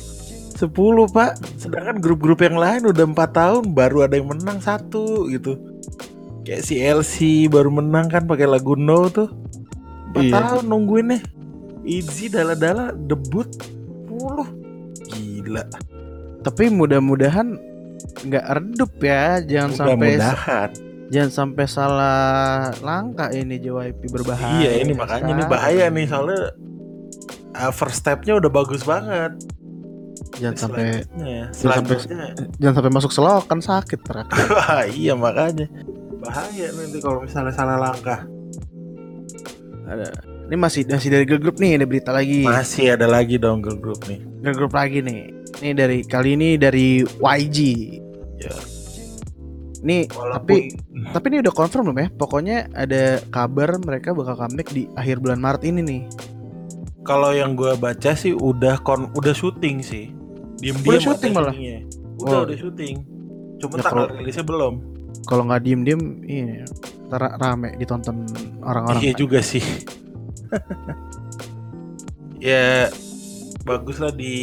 [0.56, 0.72] 10
[1.10, 1.32] pak.
[1.56, 5.56] Sedangkan grup-grup yang lain udah 4 tahun baru ada yang menang satu gitu.
[6.42, 7.14] Kayak si LC
[7.48, 9.28] baru menang kan pakai lagu No tuh.
[10.12, 10.32] 4 Iya.
[10.32, 11.22] tahun nungguin nih.
[11.82, 13.46] Easy dala-dala debut
[14.08, 14.48] 10.
[15.06, 15.64] Gila.
[16.40, 17.58] tapi mudah-mudahan
[18.22, 20.70] nggak redup ya jangan sampai Mudah-mudahan.
[21.08, 22.18] Jangan sampai salah
[22.78, 26.50] langkah ini JYP berbahaya Iya ini makanya ini bahaya nih soalnya
[27.54, 29.32] uh, first stepnya udah bagus banget.
[30.36, 34.46] jangan sampai Selanjutnya, jangan sampai- jangan sampai masuk selokan sakit terakhir
[34.98, 35.64] iya makanya
[36.18, 38.26] bahaya nanti kalau misalnya salah langkah.
[39.86, 40.10] ada
[40.44, 43.74] ini masih masih dari girl group nih ada berita lagi Masih ada lagi dong girl
[43.76, 44.18] group nih.
[44.40, 47.58] girl group lagi nih Ini dari kali ini dari YG.
[48.36, 48.52] Ya.
[49.80, 50.56] Nih, Walaupun tapi
[51.10, 52.08] tapi ini udah confirm belum ya?
[52.10, 56.02] Pokoknya ada kabar mereka bakal comeback di akhir bulan Maret ini nih.
[57.02, 60.10] kalau yang gua baca sih udah kon udah syuting sih.
[60.58, 61.52] Diem-diem Udah syuting malah?
[61.52, 61.78] syutingnya.
[62.18, 62.42] Udah Oh.
[62.42, 62.96] udah syuting.
[63.56, 64.74] Cuma Ya, tanggal kalau- rilisnya belum.
[65.22, 66.66] Kalau nggak diem-diem, iya
[67.06, 68.26] ntar rame ditonton
[68.60, 68.98] orang-orang.
[69.00, 69.62] Iya juga sih.
[72.40, 72.90] ya
[73.62, 74.34] bagus lah di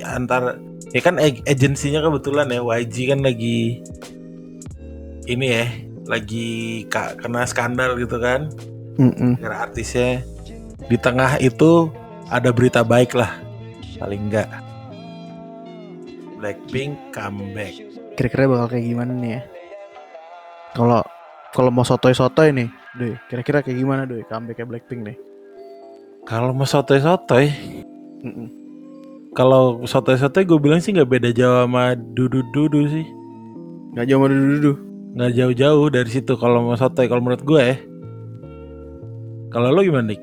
[0.00, 0.60] antar
[0.90, 3.80] ya kan ag- agensinya kebetulan ya YG kan lagi
[5.28, 5.64] ini ya
[6.08, 6.48] lagi
[6.88, 8.48] ka- kena skandal gitu kan
[8.96, 9.36] Mm-mm.
[9.38, 10.24] gara artisnya
[10.88, 11.92] di tengah itu
[12.28, 13.36] ada berita baik lah
[13.96, 14.48] paling enggak
[16.38, 17.74] Blackpink comeback
[18.14, 19.42] Kira-kira bakal kayak gimana nih ya?
[20.70, 21.02] Kalau
[21.50, 25.16] kalau mau sotoy-sotoy nih, deh, kira-kira kayak gimana deh comebacknya Blackpink nih?
[26.22, 27.48] kalau mau sotoy-sotoy
[28.22, 28.46] Mm-mm.
[29.32, 33.06] kalau sotoy-sotoy gue bilang sih nggak beda jauh sama dudu-dudu sih
[33.94, 34.72] Nggak jauh sama dulu
[35.18, 37.76] nggak jauh-jauh dari situ kalau mau sotoy kalau menurut gue ya
[39.48, 40.22] kalau lo gimana Dik?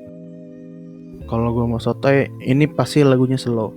[1.26, 3.74] Kalau gue mau sotoy, ini pasti lagunya slow.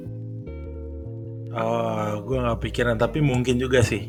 [1.50, 4.06] Oh, gue nggak pikiran tapi mungkin juga sih.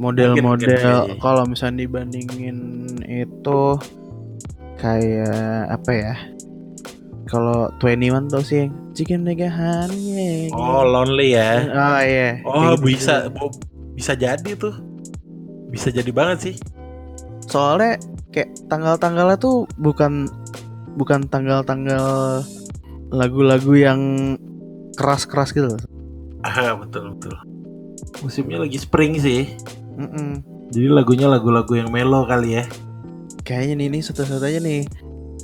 [0.00, 3.60] Model-model kalau misalnya dibandingin itu
[4.80, 6.14] kayak apa ya?
[7.28, 10.48] Kalau 21 tuh sih yang chicken negahan ya.
[10.56, 11.52] Oh, lonely ya.
[11.68, 12.40] Oh iya.
[12.48, 13.14] Oh, Kayak gitu bisa
[13.92, 14.72] bisa jadi tuh.
[15.70, 16.54] Bisa jadi banget sih.
[17.46, 17.98] Soalnya
[18.34, 20.26] kayak tanggal-tanggalnya tuh bukan
[20.96, 22.42] bukan tanggal-tanggal
[23.12, 24.00] lagu-lagu yang
[24.96, 25.76] keras-keras gitu.
[25.76, 25.82] loh.
[26.42, 27.34] Ah, betul betul.
[28.24, 29.54] Musimnya lagi spring sih.
[29.96, 30.42] Mm-mm.
[30.72, 32.64] Jadi lagunya lagu-lagu yang melo kali ya.
[33.46, 34.82] Kayaknya nih nih satu-satu aja nih.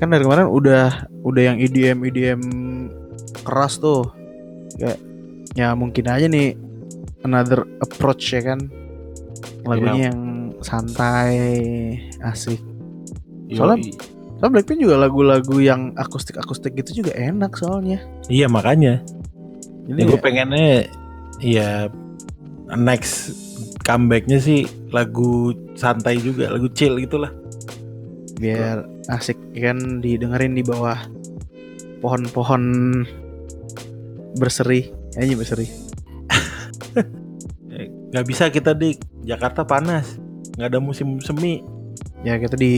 [0.03, 2.43] Kan dari kemarin udah udah yang EDM EDM
[3.47, 4.11] keras tuh.
[4.75, 4.99] Kayak
[5.55, 6.59] ya mungkin aja nih
[7.23, 8.82] another approach ya kan.
[9.67, 10.21] Lagunya yang
[10.61, 11.39] santai,
[12.23, 12.59] asik.
[13.53, 13.95] Soalnya-.
[14.43, 18.03] Soalnya Blackpink juga lagu-lagu yang akustik-akustik gitu juga enak soalnya.
[18.27, 18.99] Iya makanya.
[19.87, 20.71] Jadi Ya, gue ya, pengennya
[21.39, 21.71] ya
[22.75, 23.39] next
[23.87, 27.31] comebacknya sih lagu santai juga, lagu chill gitulah.
[28.43, 30.99] biar asik kan didengerin di bawah
[32.03, 32.63] pohon-pohon
[34.35, 34.91] berseri.
[35.15, 35.67] Kayaknya berseri.
[38.13, 38.93] Nggak bisa kita di
[39.25, 40.21] Jakarta panas,
[40.61, 41.65] nggak ada musim semi.
[42.23, 42.73] Ya kita di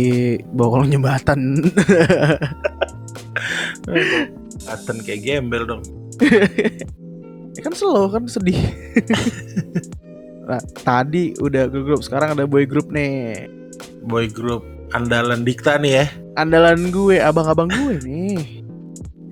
[0.55, 1.59] bawah kolong jembatan.
[3.85, 5.83] Kelihatan kayak gembel dong.
[7.59, 8.57] ya kan slow kan sedih.
[10.49, 13.51] nah, tadi udah girl group, sekarang ada boy group nih.
[14.07, 14.63] Boy group
[14.95, 16.07] andalan Dikta nih ya.
[16.39, 18.63] Andalan gue, abang-abang gue nih.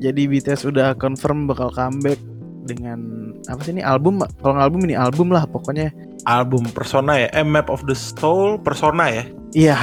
[0.02, 2.18] Jadi BTS udah confirm bakal comeback
[2.62, 4.22] dengan apa sih ini album?
[4.40, 5.90] Kalau album ini album lah pokoknya.
[6.22, 9.24] Album Persona ya, eh Map of the Soul Persona ya.
[9.52, 9.78] Iya,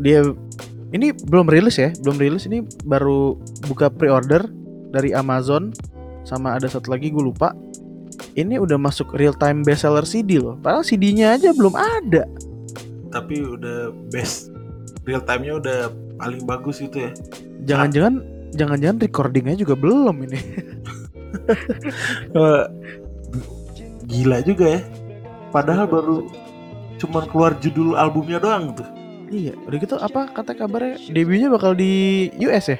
[0.00, 0.24] dia
[0.90, 3.36] ini belum rilis ya, belum rilis ini baru
[3.68, 4.48] buka pre-order
[4.90, 5.70] dari Amazon
[6.26, 7.52] sama ada satu lagi gue lupa.
[8.34, 10.56] Ini udah masuk real time bestseller CD loh.
[10.58, 12.24] Padahal CD-nya aja belum ada.
[13.10, 14.54] Tapi udah best
[15.02, 15.78] real time-nya udah
[16.16, 17.10] paling bagus gitu ya.
[17.66, 18.22] Jangan-jangan
[18.54, 20.40] jangan-jangan recordingnya juga belum ini.
[22.32, 22.64] Eh,
[24.06, 24.80] Gila juga ya.
[25.50, 26.26] Padahal baru
[26.96, 28.86] cuman keluar judul albumnya doang tuh.
[29.28, 31.90] iya, udah gitu apa kata kabarnya debutnya bakal di
[32.42, 32.78] US ya?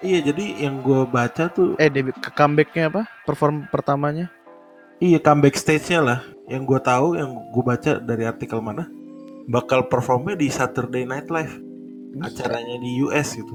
[0.00, 3.02] Iya, jadi yang gue baca tuh Eh debut comebacknya apa?
[3.24, 4.30] Perform pertamanya?
[4.98, 6.20] iya comeback stage-nya lah.
[6.46, 8.86] Yang gue tahu, yang gue baca dari artikel mana,
[9.46, 11.56] bakal performnya di Saturday Night Live,
[12.20, 13.54] acaranya di US gitu.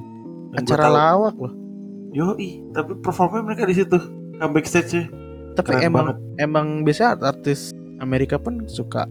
[0.54, 0.96] Yang Acara tahu.
[0.96, 1.54] lawak loh.
[2.12, 4.00] Yoi, tapi performnya mereka di situ,
[4.38, 5.08] comeback stage-nya.
[5.56, 6.18] Tapi Keren emang banget.
[6.38, 9.08] emang biasa artis Amerika pun suka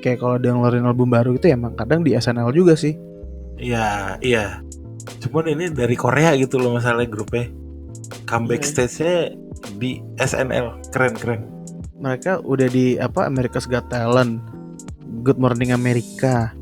[0.00, 2.96] kayak kalau dia ngeluarin album baru itu emang kadang di SNL juga sih.
[3.56, 4.60] Iya, iya.
[5.20, 7.48] Cuman ini dari Korea gitu loh masalahnya grupnya.
[8.24, 8.70] Comeback Iya.
[8.70, 9.14] stage-nya
[9.76, 11.44] di SNL, keren-keren.
[11.96, 14.40] Mereka udah di apa America's Got Talent,
[15.24, 16.52] Good Morning America,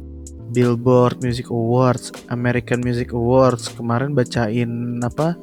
[0.50, 3.66] Billboard Music Awards, American Music Awards.
[3.68, 4.70] Kemarin bacain
[5.02, 5.35] apa?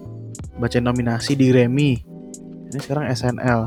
[0.57, 1.99] Bacain nominasi di Grammy.
[2.71, 3.61] Ini sekarang SNL.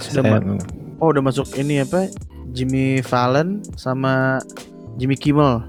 [0.00, 0.56] SNL.
[0.96, 2.08] oh udah masuk ini apa?
[2.50, 4.40] Jimmy Fallon sama
[4.96, 5.60] Jimmy Kimmel.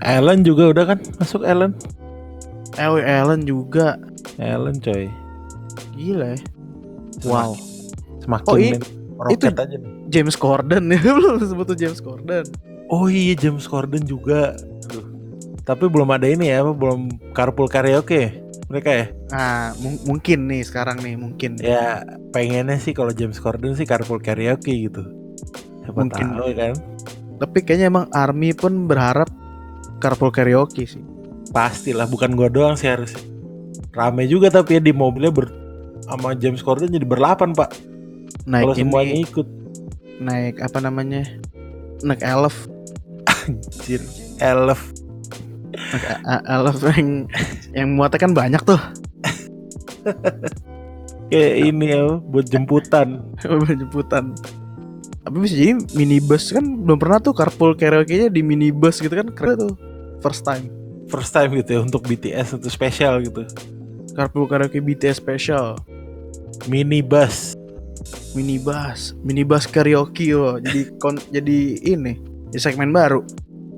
[0.00, 1.76] Ellen juga udah kan masuk Ellen.
[2.74, 4.00] Eh, Ellen juga.
[4.36, 5.12] Ellen coy.
[5.92, 6.40] Gila ya.
[7.22, 7.52] Wow.
[8.18, 8.84] Semakin Oh, i- men-
[9.20, 9.76] roket aja.
[10.08, 12.48] James Corden ya belum sebut tuh James Corden.
[12.88, 14.56] Oh iya James Corden juga.
[14.88, 15.04] Aduh.
[15.62, 18.39] Tapi belum ada ini ya, belum carpool karaoke.
[18.70, 19.06] Mereka ya.
[19.28, 21.58] Nah, mung- mungkin nih sekarang nih mungkin.
[21.58, 25.02] Ya pengennya sih kalau James Corden sih carpool karaoke gitu.
[25.82, 26.26] Siapa Mungkin.
[26.32, 26.74] tahu kan.
[27.36, 29.26] Tapi kayaknya emang Army pun berharap
[29.98, 31.02] carpool karaoke sih.
[31.50, 33.18] Pastilah bukan gua doang sih harusnya.
[33.90, 35.50] Rame juga tapi ya di mobilnya ber
[36.06, 37.74] sama James Corden jadi berlapan pak.
[38.46, 39.46] Naik Kalau semuanya ikut.
[40.20, 41.26] naik apa namanya?
[42.00, 42.70] Naik elf,
[43.26, 44.00] Anjir.
[44.38, 44.80] Elf.
[45.74, 47.28] Naik a- a- elf yang
[47.74, 48.80] yang muatnya kan banyak tuh.
[51.30, 53.22] Kayak ini ya buat jemputan.
[53.80, 54.34] jemputan.
[55.20, 59.68] Tapi bisa jadi minibus kan belum pernah tuh carpool karaoke-nya di minibus gitu kan keren
[59.68, 59.74] tuh.
[60.24, 60.72] First time.
[61.06, 63.46] First time gitu ya untuk BTS untuk spesial gitu.
[64.16, 65.78] Carpool karaoke BTS special.
[66.66, 67.54] Minibus.
[68.32, 70.58] Minibus, minibus karaoke yo.
[70.58, 72.16] Jadi kon jadi ini,
[72.50, 73.22] di segmen baru.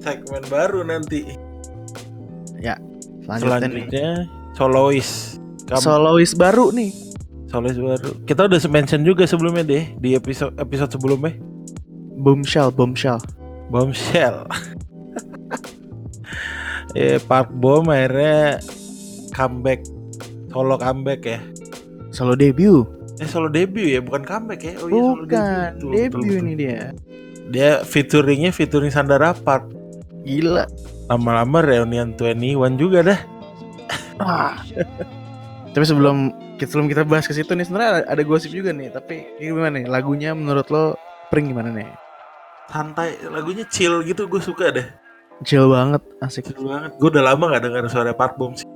[0.00, 1.41] Segmen baru nanti.
[2.62, 3.83] Selanjutnya, nih.
[3.90, 4.09] Selanjutnya
[4.55, 5.11] solois.
[5.62, 6.90] Kamu Solois baru nih.
[7.46, 8.11] solois baru.
[8.25, 11.37] Kita udah mention juga sebelumnya deh di episode episode sebelumnya.
[12.16, 13.18] Bombshell, bombshell.
[13.68, 14.46] Bombshell.
[16.94, 18.61] eh Park Bom akhirnya
[19.33, 19.81] comeback
[20.53, 21.40] solo comeback ya.
[22.12, 22.85] Solo debut.
[23.16, 24.75] Eh solo debut ya, bukan comeback ya.
[24.81, 26.42] Oh iya solo Bukan, Betul, debut betul, betul.
[26.44, 26.81] ini dia.
[27.53, 29.72] Dia featuringnya featuring Sandara Park.
[30.25, 30.68] Gila.
[31.11, 33.21] Lama-lama reunian 21 juga dah.
[34.21, 34.55] Ah.
[35.73, 38.93] Tapi sebelum sebelum kita bahas ke situ nih sebenarnya ada, ada gosip juga nih.
[38.93, 39.88] Tapi gimana nih?
[39.88, 40.95] Lagunya menurut lo
[41.33, 41.88] Pring gimana nih?
[42.69, 44.85] Santai, lagunya chill gitu gue suka deh.
[45.49, 46.53] Chill banget, asik.
[46.53, 46.93] Chill banget.
[47.01, 48.69] Gue udah lama gak dengar suara Park Bom sih.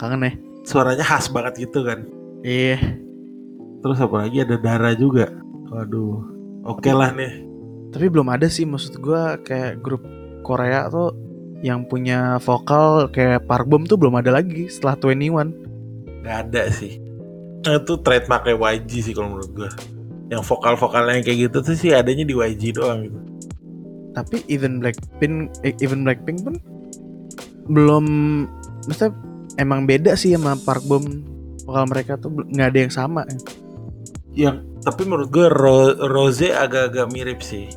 [0.00, 0.32] Kangen ya?
[0.64, 2.08] Suaranya khas banget gitu kan.
[2.40, 2.80] Iya.
[3.84, 5.28] Terus apalagi ada Dara juga.
[5.68, 6.24] Waduh.
[6.64, 7.44] Oke lah nih.
[7.92, 10.00] Tapi belum ada sih maksud gua kayak grup
[10.40, 11.12] Korea tuh
[11.64, 16.20] yang punya vokal kayak Park Bom tuh belum ada lagi setelah 21.
[16.20, 17.00] Gak ada sih.
[17.64, 19.70] Nah, itu trademarknya YG sih kalau menurut gue.
[20.28, 23.16] Yang vokal-vokalnya kayak gitu tuh sih adanya di YG doang gitu.
[24.12, 26.60] Tapi even Blackpink eh, even Blackpink pun
[27.64, 28.04] belum
[28.84, 29.16] maksudnya
[29.56, 31.24] emang beda sih sama Park Bom
[31.64, 33.24] vokal mereka tuh nggak ada yang sama.
[34.36, 37.72] Yang tapi menurut gue Ro- Rose agak-agak mirip sih.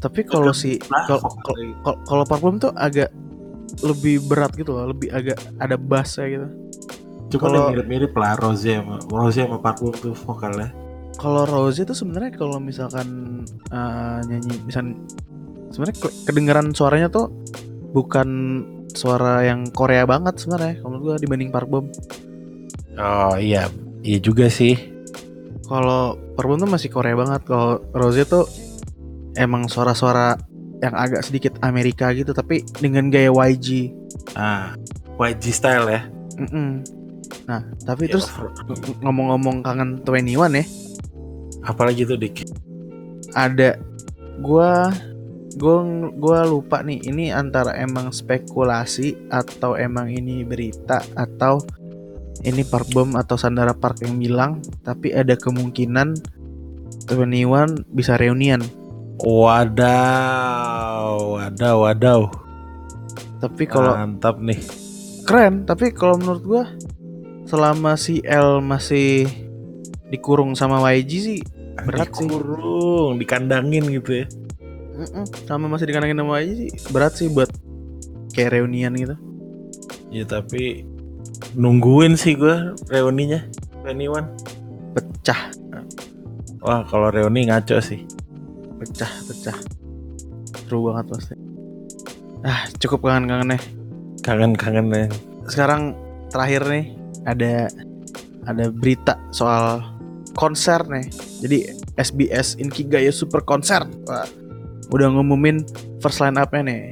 [0.00, 1.04] Tapi kalau si Nah,
[2.02, 3.12] kalau Bom tuh agak
[3.80, 6.48] lebih berat gitu loh, lebih agak ada bassnya gitu.
[7.30, 10.72] Cuma kalau- yang mirip-mirip lah Rose sama Rose sama Park Bom tuh vokalnya.
[11.14, 14.96] Kalau Rose itu sebenarnya kalau misalkan eh, nyanyi misal
[15.70, 17.28] sebenarnya ke- kedengeran suaranya tuh
[17.92, 18.28] bukan
[18.90, 21.86] suara yang Korea banget sebenarnya kalau gua dibanding Park Bom.
[22.98, 23.70] Oh iya,
[24.02, 24.74] iya juga sih.
[25.62, 27.46] Kalau Park Bom tuh masih Korea banget.
[27.46, 28.48] Kalau Rose tuh
[29.38, 30.38] emang suara-suara
[30.80, 33.92] yang agak sedikit Amerika gitu tapi dengan gaya YG.
[34.34, 34.72] Ah,
[35.20, 36.02] YG style ya.
[36.40, 36.80] Mm-mm.
[37.46, 38.32] Nah, tapi Ya, terus
[39.04, 40.64] ngomong-ngomong kangen 21 ya,
[41.66, 42.48] apalagi tuh Dik.
[43.36, 43.78] ada
[44.42, 44.90] gua
[45.60, 45.86] gua
[46.18, 51.62] gua lupa nih ini antara emang spekulasi atau emang ini berita atau
[52.42, 56.16] ini Park Bom atau Sandara Park yang bilang tapi ada kemungkinan
[57.06, 58.62] 21 bisa reunian
[59.20, 61.06] Wadaw,
[61.36, 62.20] wadaw, wadaw.
[63.36, 64.60] tapi kalau Mantap nih.
[65.24, 66.64] keren tapi kalau menurut gua
[67.44, 69.28] selama si L masih
[70.08, 71.40] dikurung sama YG sih
[71.80, 74.26] berat sih Dikurung, dikandangin gitu ya.
[74.94, 75.24] Mm-mm.
[75.44, 77.48] sama masih dikandangin sama YG sih berat sih buat
[78.30, 79.16] kayak reunian gitu
[80.08, 80.84] Ya tapi
[81.54, 83.40] nungguin sih gua reuninya
[83.82, 84.92] 21.
[84.92, 85.40] pecah
[86.60, 88.04] Wah, kalau reuni ngaco sih.
[88.80, 89.58] Pecah pecah.
[90.64, 91.36] Seru banget pasti
[92.40, 93.60] ah cukup kangen-kangennya
[94.24, 95.06] Kangen-kangen ya.
[95.44, 95.92] sekarang
[96.32, 96.96] terakhir nih
[97.28, 97.68] ada
[98.48, 99.84] ada berita soal
[100.36, 101.06] konser nih.
[101.44, 101.58] Jadi
[102.00, 104.28] SBS Inkigayo Super Wah,
[104.92, 105.64] udah ngumumin
[106.00, 106.82] first line up-nya nih.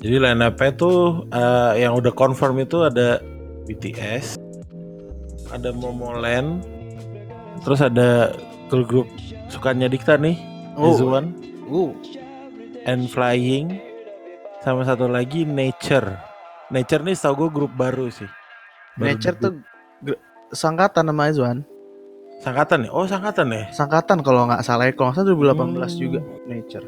[0.00, 3.20] Jadi line up-nya tuh eh, yang udah confirm itu ada
[3.68, 4.40] BTS,
[5.52, 6.64] ada Momoland,
[7.62, 8.34] terus ada
[8.72, 9.08] girl group
[9.52, 10.38] sukanya Dikta nih,
[10.80, 10.96] Oh.
[10.96, 11.36] Izuan,
[11.68, 11.92] uh
[12.88, 13.76] and Flying,
[14.64, 16.16] sama satu lagi Nature.
[16.72, 18.24] Nature nih setahu gue grup baru sih.
[18.96, 19.44] Baru Nature debut.
[19.44, 20.16] tuh
[20.50, 21.58] sangkatan sama Izwan
[22.40, 22.90] sangkatan ya?
[22.90, 23.68] Oh sangkatan ya?
[23.70, 26.00] sangkatan kalau nggak salah ya kalau nggak salah 2018 Hmm.
[26.00, 26.86] juga Nature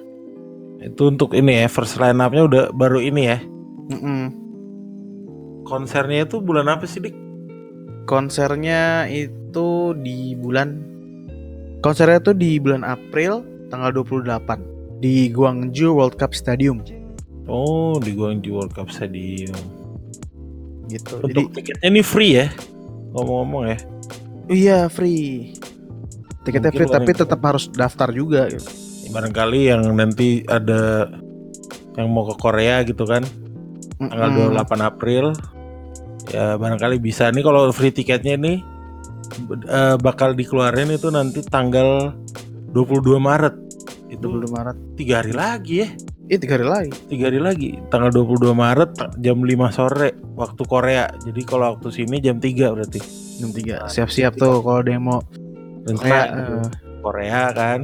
[0.82, 3.38] Itu untuk ini ya, first line up-nya udah baru ini ya.
[3.86, 4.22] Mm-mm.
[5.62, 7.14] Konsernya itu bulan apa sih Dik?
[8.02, 10.82] konsernya itu di bulan
[11.78, 16.84] konsernya itu di bulan April tanggal 28 di Guangzhou World Cup Stadium
[17.50, 19.56] Oh di Guangzhou World Cup Stadium.
[20.86, 21.24] gitu.
[21.24, 22.46] Untuk tiketnya ini free ya.
[23.16, 23.78] Ngomong-ngomong ya.
[23.80, 25.56] Jadi iya free.
[26.44, 28.68] Tiketnya Mungkin free tapi tetap harus daftar juga gitu.
[29.10, 31.10] Barangkali yang nanti ada
[31.96, 33.24] yang mau ke Korea gitu kan.
[33.98, 34.60] Tanggal Mm-mm.
[34.60, 35.24] 28 April.
[36.30, 38.58] Ya barangkali bisa nih kalau free tiketnya nih
[39.66, 42.14] eh, bakal dikeluarin itu nanti tanggal
[42.72, 43.54] 22 Maret.
[44.08, 44.76] Itu 22 Maret.
[44.96, 45.88] tiga hari lagi ya.
[46.28, 46.90] Ih tiga hari lagi.
[47.10, 52.22] tiga hari lagi tanggal 22 Maret jam 5 sore waktu Korea jadi kalau waktu sini
[52.22, 53.00] jam 3 berarti
[53.36, 53.84] Jam 3.
[53.84, 55.18] Nah, Siap-siap tuh kalau mau
[55.82, 56.52] rencana kayak gitu.
[56.54, 56.66] eh,
[57.02, 57.80] Korea kan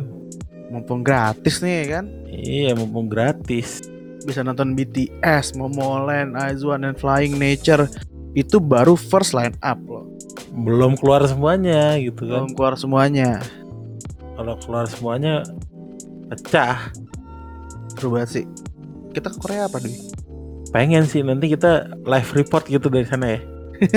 [0.69, 2.05] mumpung gratis nih kan.
[2.31, 3.83] iya mumpung gratis
[4.19, 7.87] Bisa nonton BTS, Momoland, IZ*ONE and Flying Nature.
[8.35, 10.05] Itu baru first line up loh.
[10.53, 13.39] belum keluar semuanya gitu kan Belum keluar semuanya.
[14.39, 15.43] Kalau keluar semuanya
[16.31, 16.95] pecah
[17.99, 18.45] Seru banget sih.
[19.11, 19.91] Kita ke Korea apa deh?
[20.69, 23.41] pengen sih nanti kita live report gitu dari sana ya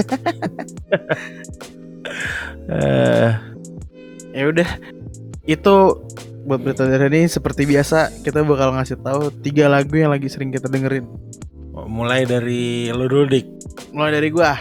[2.71, 3.31] eh
[4.31, 4.69] Ya udah.
[5.43, 6.07] Itu
[6.47, 10.55] buat berita dari ini seperti biasa kita bakal ngasih tahu tiga lagu yang lagi sering
[10.55, 11.03] kita dengerin.
[11.91, 13.47] mulai dari lo dulu dik
[13.91, 14.55] Mulai dari gua.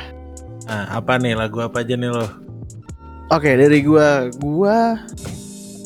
[0.67, 2.27] nah apa nih lagu apa aja nih lo
[3.31, 4.99] Oke, dari gua, gua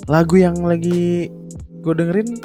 [0.05, 1.33] lagu yang lagi
[1.81, 2.41] gua dengerin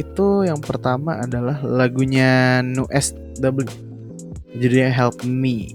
[0.00, 3.68] itu yang pertama adalah lagunya Nu SW.
[4.52, 5.68] Judulnya Help Me.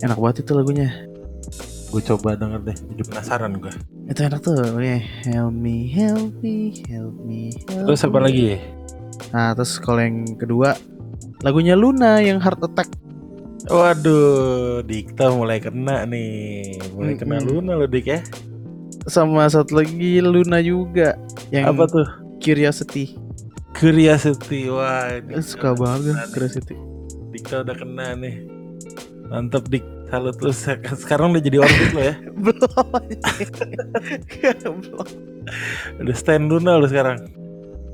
[0.00, 0.88] Enak banget itu lagunya.
[1.88, 3.72] gue coba denger deh jadi penasaran gue
[4.12, 5.00] Itu enak tuh lagunya.
[5.24, 7.48] Help me, help me, help me.
[7.64, 8.24] Help terus apa me.
[8.28, 8.44] lagi
[9.32, 10.76] Nah, terus kalau yang kedua
[11.40, 12.92] lagunya Luna yang Heart Attack.
[13.68, 17.48] Waduh, Dikta mulai kena nih, mulai kena Mm-mm.
[17.56, 18.20] Luna loh Dik ya.
[19.06, 21.14] Sama satu lagi Luna juga
[21.48, 22.04] yang Apa tuh?
[22.38, 23.16] Curiosity.
[23.72, 25.08] Curiosity, wah.
[25.08, 26.28] Eh, Dikta Suka banget kena.
[26.28, 26.74] Curiosity.
[27.30, 28.34] Dikta udah kena nih.
[29.28, 30.50] Mantap Dik, salut lu.
[30.50, 32.14] Se- Sekarang udah jadi orbit lo ya.
[32.38, 32.58] belum
[35.98, 37.24] Udah stand Luna lo sekarang.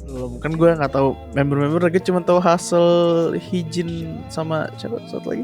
[0.04, 2.84] belum kan gue nggak tahu member-member lagi cuma tahu hasil
[3.34, 5.42] Hijin sama siapa satu lagi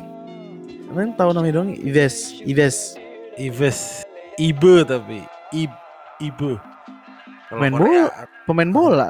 [0.87, 2.95] Kalian tahu namanya dong Ives Ives
[3.35, 4.05] Ives,
[4.37, 5.73] Ibe tapi Ib,
[6.23, 6.55] Ibe.
[7.51, 8.05] Kalau Main Korea,
[8.47, 9.09] pemain bola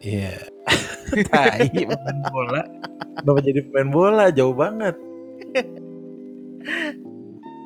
[0.00, 0.32] Iya.
[1.32, 2.62] Tai pemain bola.
[3.20, 4.24] Kenapa jadi pemain bola?
[4.32, 4.96] Jauh banget.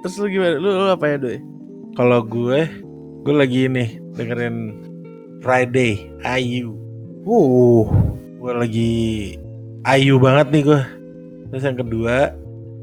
[0.05, 1.39] terus lu gimana lu, lu apa ya doi
[1.97, 2.69] Kalau gue,
[3.25, 4.57] gue lagi ini dengerin
[5.41, 6.77] Friday, Ayu.
[7.25, 7.89] uh
[8.45, 8.95] gue lagi
[9.89, 10.81] Ayu banget nih gue
[11.49, 12.37] terus yang kedua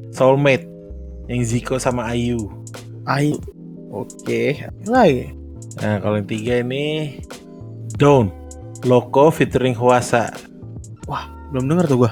[0.09, 0.65] Soulmate
[1.29, 2.49] yang Ziko sama Ayu
[3.05, 3.37] Ai
[3.91, 4.43] oke.
[4.87, 5.35] Lagi.
[5.83, 7.19] Nah kalau yang tiga ini
[7.99, 8.31] Down
[8.87, 10.31] Loco featuring Huasa.
[11.51, 12.11] Belum denger tuh gue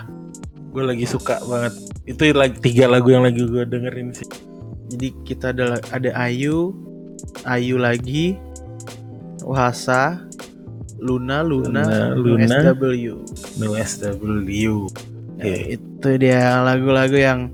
[0.70, 1.74] gue lagi suka banget.
[2.06, 4.28] Itu lagi tiga lagu yang lagi gue dengerin sih.
[4.90, 6.76] Jadi kita ada ada Ayu
[7.46, 8.36] Ayu lagi
[9.46, 10.28] Wahasa
[11.00, 12.60] Luna Luna, Luna, Luna.
[12.76, 13.24] SW
[13.56, 14.90] SW
[15.40, 17.48] Ya, itu dia lagu-lagu yang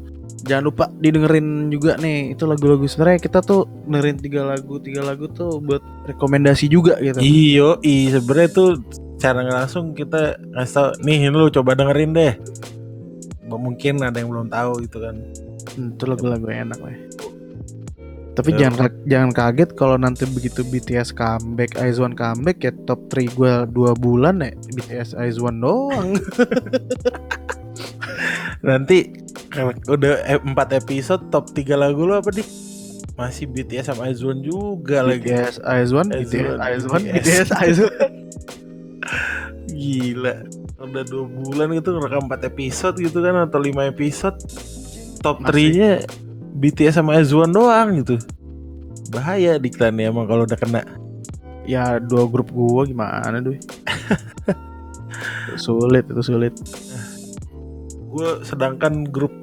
[0.46, 2.32] jangan lupa didengerin juga nih.
[2.32, 7.18] Itu lagu-lagu sebenarnya kita tuh dengerin tiga lagu, tiga lagu tuh buat rekomendasi juga gitu.
[7.20, 8.70] iyo i sebenarnya tuh
[9.18, 12.34] cara langsung kita ngasih tau nih ini lu coba dengerin deh
[13.48, 15.16] mungkin ada yang belum tahu gitu kan
[15.76, 16.96] Hmm, itu lagu-lagu enak lah.
[18.32, 18.68] Tapi Ya.
[18.68, 23.92] jangan jangan kaget kalau nanti begitu BTS comeback, IZ*ONE comeback ya top 3 gue dua
[23.92, 26.16] bulan ya BTS IZ*ONE doang.
[28.64, 29.12] Nanti
[29.88, 32.48] udah eh, empat episode top 3 lagu lo apa dik?
[33.16, 35.32] Masih BTS sama Aizwan juga lagi.
[35.32, 37.50] BTS IZ*ONE, BTS IZ*ONE, IZ*ONE, BTS.
[37.52, 37.98] IZ*ONE.
[39.72, 40.34] Gila.
[40.76, 44.38] Udah dua bulan gitu rekam 4 episode gitu kan atau 5 episode.
[45.24, 45.72] Top Masih.
[45.72, 45.92] 3 nya
[46.60, 48.20] BTS sama Aizwan doang gitu.
[49.16, 50.84] Bahaya Diktan ya emang kalau udah kena.
[51.66, 53.58] Ya dua grup gua gimana duh?
[55.66, 56.54] sulit itu sulit.
[58.16, 59.36] Gue sedangkan grup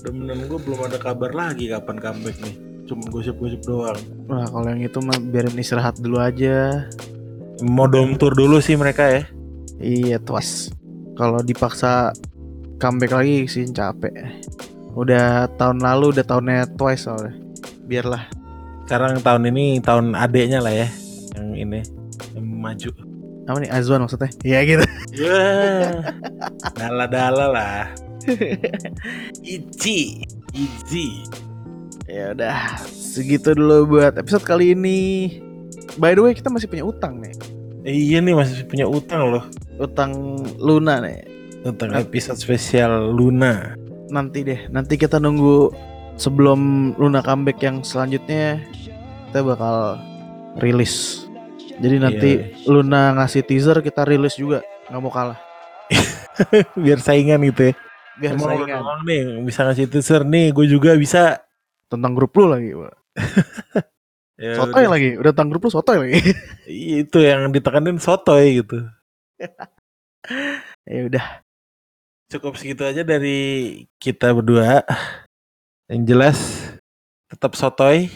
[0.00, 2.56] temenan gue belum ada kabar lagi kapan comeback nih.
[2.88, 4.00] Cuma gosip-gosip doang.
[4.32, 6.88] Wah kalau yang itu mah biarin istirahat dulu aja.
[7.60, 9.22] Mau dom tour dulu sih mereka ya.
[9.76, 10.72] Iya tuas.
[11.20, 12.16] Kalau dipaksa
[12.80, 14.14] comeback lagi sih capek.
[14.96, 17.36] Udah tahun lalu udah tahunnya Twice soalnya.
[17.84, 18.24] Biarlah.
[18.88, 20.88] Sekarang tahun ini tahun adeknya lah ya
[21.36, 21.80] yang ini
[22.32, 23.05] yang maju.
[23.46, 24.30] Apa nih Azwan maksudnya?
[24.42, 24.84] Iya gitu.
[25.16, 25.42] Ya,
[26.74, 27.80] dala-dala lah.
[29.40, 31.06] Ichi, Ichi.
[32.06, 34.98] ya udah segitu dulu buat episode kali ini.
[35.96, 37.34] By the way kita masih punya utang nih.
[37.86, 39.46] Eh, iya nih masih punya utang loh
[39.78, 41.22] Utang Luna nih.
[41.62, 43.74] tentang episode spesial Luna.
[44.06, 44.70] nanti deh.
[44.70, 45.70] Nanti kita nunggu
[46.14, 48.62] sebelum Luna comeback yang selanjutnya
[49.30, 49.98] kita bakal
[50.62, 51.25] rilis.
[51.76, 52.30] Jadi nanti
[52.64, 54.64] Luna ngasih teaser kita rilis juga.
[54.88, 55.38] nggak mau kalah.
[56.84, 57.74] Biar saingan gitu ya.
[58.16, 58.78] Biar Emang saingan.
[58.80, 61.40] doang nih bisa ngasih teaser nih, gue juga bisa.
[61.86, 62.70] Tentang grup lu lagi.
[62.74, 62.94] Pak.
[64.36, 64.92] Ya Sotoy udah.
[64.92, 65.10] lagi.
[65.16, 66.20] Udah tentang grup lu sotoy lagi.
[67.00, 68.84] Itu yang ditekanin sotoy gitu.
[70.84, 71.24] ya udah.
[72.28, 74.84] Cukup segitu aja dari kita berdua.
[75.88, 76.38] Yang jelas
[77.32, 78.12] tetap sotoy,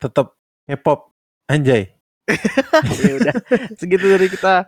[0.00, 0.32] tetap
[0.64, 1.12] hip-hop.
[1.44, 1.92] Anjay.
[3.04, 3.34] ya udah.
[3.76, 4.64] Segitu dari kita.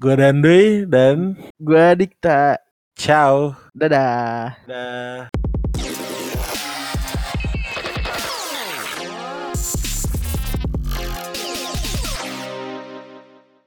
[0.00, 2.60] Gua Dandoy dan Gua Dikta.
[2.96, 3.56] ciao.
[3.72, 4.60] Dadah.
[4.68, 5.29] Dah.